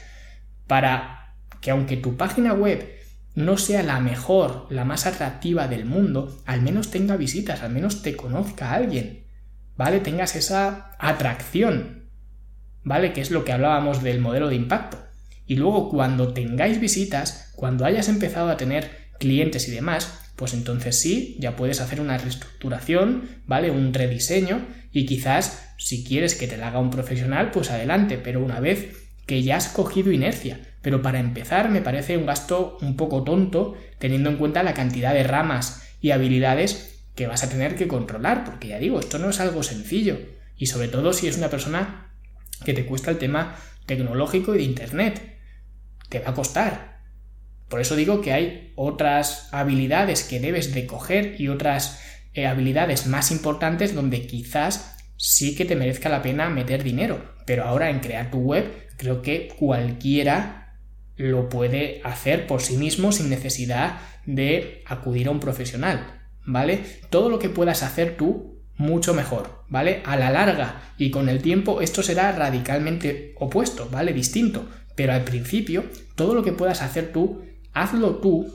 para 0.67 1.35
que 1.61 1.71
aunque 1.71 1.97
tu 1.97 2.17
página 2.17 2.53
web 2.53 2.87
no 3.35 3.57
sea 3.57 3.83
la 3.83 3.99
mejor, 3.99 4.67
la 4.69 4.85
más 4.85 5.05
atractiva 5.05 5.67
del 5.67 5.85
mundo, 5.85 6.41
al 6.45 6.61
menos 6.61 6.89
tenga 6.89 7.17
visitas, 7.17 7.61
al 7.61 7.71
menos 7.71 8.01
te 8.01 8.15
conozca 8.15 8.73
alguien, 8.73 9.25
¿vale? 9.75 9.99
Tengas 9.99 10.35
esa 10.35 10.91
atracción 10.99 12.05
¿vale? 12.85 13.11
Que 13.11 13.19
es 13.19 13.31
lo 13.31 13.43
que 13.43 13.51
hablábamos 13.51 14.01
del 14.01 14.21
modelo 14.21 14.47
de 14.47 14.55
impacto. 14.55 14.97
Y 15.45 15.55
luego 15.57 15.89
cuando 15.89 16.33
tengáis 16.33 16.79
visitas, 16.79 17.51
cuando 17.55 17.83
hayas 17.83 18.07
empezado 18.07 18.49
a 18.49 18.57
tener 18.57 19.09
clientes 19.19 19.67
y 19.67 19.71
demás, 19.71 20.24
pues 20.35 20.53
entonces 20.53 20.99
sí, 20.99 21.37
ya 21.39 21.55
puedes 21.55 21.81
hacer 21.81 22.01
una 22.01 22.17
reestructuración, 22.17 23.29
¿vale? 23.45 23.71
Un 23.71 23.93
rediseño 23.93 24.65
y 24.91 25.05
quizás 25.05 25.73
si 25.77 26.03
quieres 26.03 26.35
que 26.35 26.47
te 26.47 26.57
la 26.57 26.69
haga 26.69 26.79
un 26.79 26.89
profesional, 26.89 27.51
pues 27.51 27.71
adelante, 27.71 28.17
pero 28.17 28.43
una 28.43 28.59
vez 28.59 29.07
que 29.25 29.43
ya 29.43 29.57
has 29.57 29.67
cogido 29.67 30.11
inercia. 30.11 30.59
Pero 30.81 31.01
para 31.01 31.19
empezar 31.19 31.69
me 31.69 31.81
parece 31.81 32.17
un 32.17 32.25
gasto 32.25 32.77
un 32.81 32.95
poco 32.95 33.23
tonto 33.23 33.75
teniendo 33.97 34.29
en 34.29 34.37
cuenta 34.37 34.63
la 34.63 34.73
cantidad 34.73 35.13
de 35.13 35.23
ramas 35.23 35.83
y 36.01 36.11
habilidades 36.11 37.03
que 37.15 37.27
vas 37.27 37.43
a 37.43 37.49
tener 37.49 37.75
que 37.75 37.87
controlar, 37.87 38.43
porque 38.43 38.67
ya 38.67 38.79
digo, 38.79 38.99
esto 38.99 39.17
no 39.17 39.29
es 39.29 39.39
algo 39.39 39.63
sencillo. 39.63 40.19
Y 40.57 40.67
sobre 40.67 40.89
todo 40.89 41.13
si 41.13 41.27
es 41.27 41.37
una 41.37 41.49
persona 41.49 42.11
que 42.63 42.73
te 42.73 42.85
cuesta 42.85 43.11
el 43.11 43.17
tema 43.17 43.55
tecnológico 43.85 44.53
y 44.53 44.59
de 44.59 44.63
Internet. 44.63 45.37
Te 46.09 46.19
va 46.19 46.29
a 46.29 46.33
costar. 46.33 46.94
Por 47.75 47.81
eso 47.81 47.97
digo 47.97 48.21
que 48.21 48.31
hay 48.31 48.71
otras 48.75 49.49
habilidades 49.51 50.23
que 50.23 50.39
debes 50.39 50.73
de 50.73 50.85
coger 50.85 51.35
y 51.41 51.49
otras 51.49 51.99
eh, 52.33 52.47
habilidades 52.47 53.05
más 53.05 53.31
importantes 53.31 53.93
donde 53.93 54.25
quizás 54.27 54.95
sí 55.17 55.57
que 55.57 55.65
te 55.65 55.75
merezca 55.75 56.07
la 56.07 56.21
pena 56.21 56.47
meter 56.47 56.85
dinero. 56.85 57.33
Pero 57.45 57.65
ahora 57.65 57.89
en 57.89 57.99
crear 57.99 58.31
tu 58.31 58.37
web 58.37 58.87
creo 58.95 59.21
que 59.21 59.49
cualquiera 59.59 60.77
lo 61.17 61.49
puede 61.49 61.99
hacer 62.05 62.47
por 62.47 62.61
sí 62.61 62.77
mismo 62.77 63.11
sin 63.11 63.29
necesidad 63.29 63.97
de 64.25 64.81
acudir 64.85 65.27
a 65.27 65.31
un 65.31 65.41
profesional. 65.41 66.21
¿Vale? 66.45 66.79
Todo 67.09 67.27
lo 67.27 67.39
que 67.39 67.49
puedas 67.49 67.83
hacer 67.83 68.15
tú, 68.15 68.61
mucho 68.77 69.13
mejor, 69.13 69.65
¿vale? 69.67 70.01
A 70.05 70.15
la 70.15 70.31
larga 70.31 70.93
y 70.97 71.11
con 71.11 71.27
el 71.27 71.41
tiempo 71.41 71.81
esto 71.81 72.03
será 72.03 72.31
radicalmente 72.31 73.35
opuesto, 73.37 73.89
¿vale? 73.91 74.13
Distinto. 74.13 74.65
Pero 74.95 75.11
al 75.11 75.25
principio, 75.25 75.83
todo 76.15 76.35
lo 76.35 76.41
que 76.41 76.53
puedas 76.53 76.81
hacer 76.81 77.11
tú, 77.11 77.43
hazlo 77.75 78.15
tú 78.15 78.51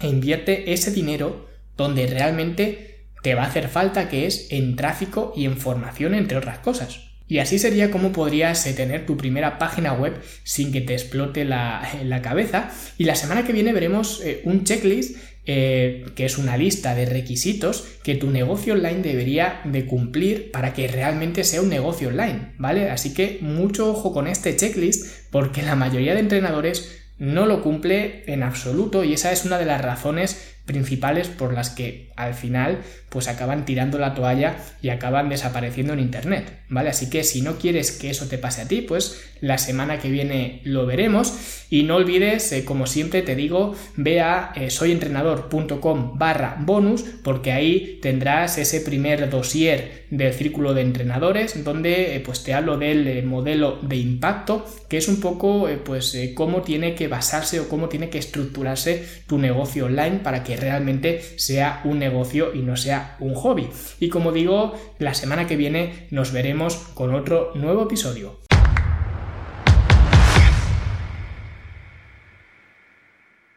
e 0.00 0.08
invierte 0.08 0.72
ese 0.72 0.90
dinero 0.90 1.48
donde 1.76 2.06
realmente 2.08 3.06
te 3.22 3.34
va 3.34 3.44
a 3.44 3.46
hacer 3.46 3.68
falta, 3.68 4.08
que 4.08 4.26
es 4.26 4.48
en 4.50 4.74
tráfico 4.76 5.32
y 5.36 5.44
en 5.44 5.56
formación, 5.56 6.14
entre 6.14 6.38
otras 6.38 6.58
cosas. 6.58 7.00
Y 7.28 7.38
así 7.38 7.58
sería 7.58 7.90
como 7.90 8.10
podrías 8.10 8.66
eh, 8.66 8.72
tener 8.72 9.04
tu 9.04 9.16
primera 9.16 9.58
página 9.58 9.92
web 9.92 10.18
sin 10.44 10.72
que 10.72 10.80
te 10.80 10.94
explote 10.94 11.44
la, 11.44 11.86
la 12.04 12.22
cabeza. 12.22 12.70
Y 12.96 13.04
la 13.04 13.14
semana 13.14 13.44
que 13.44 13.52
viene 13.52 13.72
veremos 13.72 14.22
eh, 14.24 14.40
un 14.44 14.64
checklist 14.64 15.16
eh, 15.50 16.04
que 16.14 16.26
es 16.26 16.36
una 16.36 16.58
lista 16.58 16.94
de 16.94 17.06
requisitos 17.06 17.86
que 18.02 18.16
tu 18.16 18.30
negocio 18.30 18.74
online 18.74 19.00
debería 19.00 19.62
de 19.64 19.86
cumplir 19.86 20.50
para 20.50 20.74
que 20.74 20.88
realmente 20.88 21.42
sea 21.42 21.62
un 21.62 21.70
negocio 21.70 22.08
online, 22.08 22.52
¿vale? 22.58 22.90
Así 22.90 23.14
que 23.14 23.38
mucho 23.40 23.90
ojo 23.90 24.12
con 24.12 24.26
este 24.26 24.54
checklist 24.54 25.06
porque 25.30 25.62
la 25.62 25.74
mayoría 25.74 26.12
de 26.12 26.20
entrenadores 26.20 26.98
no 27.18 27.46
lo 27.46 27.62
cumple 27.62 28.24
en 28.26 28.42
absoluto 28.42 29.04
y 29.04 29.12
esa 29.12 29.32
es 29.32 29.44
una 29.44 29.58
de 29.58 29.64
las 29.64 29.82
razones 29.82 30.57
principales 30.68 31.26
por 31.26 31.52
las 31.52 31.70
que 31.70 32.12
al 32.14 32.34
final 32.34 32.78
pues 33.08 33.26
acaban 33.26 33.64
tirando 33.64 33.98
la 33.98 34.14
toalla 34.14 34.56
y 34.82 34.90
acaban 34.90 35.28
desapareciendo 35.28 35.94
en 35.94 36.00
internet, 36.00 36.60
¿vale? 36.68 36.90
Así 36.90 37.08
que 37.08 37.24
si 37.24 37.40
no 37.40 37.56
quieres 37.58 37.90
que 37.90 38.10
eso 38.10 38.26
te 38.26 38.38
pase 38.38 38.62
a 38.62 38.68
ti, 38.68 38.82
pues 38.82 39.24
la 39.40 39.56
semana 39.56 39.98
que 39.98 40.10
viene 40.10 40.60
lo 40.64 40.84
veremos 40.84 41.64
y 41.70 41.84
no 41.84 41.96
olvides, 41.96 42.52
eh, 42.52 42.64
como 42.64 42.86
siempre 42.86 43.22
te 43.22 43.36
digo, 43.36 43.74
ve 43.96 44.20
a 44.20 44.52
eh, 44.56 44.68
soyentrenador.com 44.68 46.18
barra 46.18 46.56
bonus 46.60 47.02
porque 47.22 47.52
ahí 47.52 47.98
tendrás 48.02 48.58
ese 48.58 48.80
primer 48.80 49.30
dossier 49.30 50.06
del 50.10 50.32
círculo 50.34 50.74
de 50.74 50.82
entrenadores 50.82 51.64
donde 51.64 52.16
eh, 52.16 52.20
pues 52.20 52.42
te 52.42 52.52
hablo 52.52 52.76
del 52.76 53.24
modelo 53.24 53.78
de 53.82 53.96
impacto 53.96 54.66
que 54.88 54.96
es 54.96 55.08
un 55.08 55.20
poco 55.20 55.68
pues 55.84 56.16
cómo 56.34 56.62
tiene 56.62 56.94
que 56.94 57.08
basarse 57.08 57.60
o 57.60 57.68
cómo 57.68 57.88
tiene 57.88 58.10
que 58.10 58.18
estructurarse 58.18 59.06
tu 59.26 59.38
negocio 59.38 59.86
online 59.86 60.20
para 60.22 60.42
que 60.44 60.56
realmente 60.58 61.22
sea 61.38 61.80
un 61.84 61.98
negocio 61.98 62.54
y 62.54 62.60
no 62.62 62.76
sea 62.76 63.16
un 63.20 63.34
hobby. 63.34 63.68
Y 64.00 64.08
como 64.08 64.32
digo, 64.32 64.74
la 64.98 65.14
semana 65.14 65.46
que 65.46 65.56
viene 65.56 66.08
nos 66.10 66.32
veremos 66.32 66.76
con 66.94 67.14
otro 67.14 67.52
nuevo 67.54 67.84
episodio. 67.84 68.47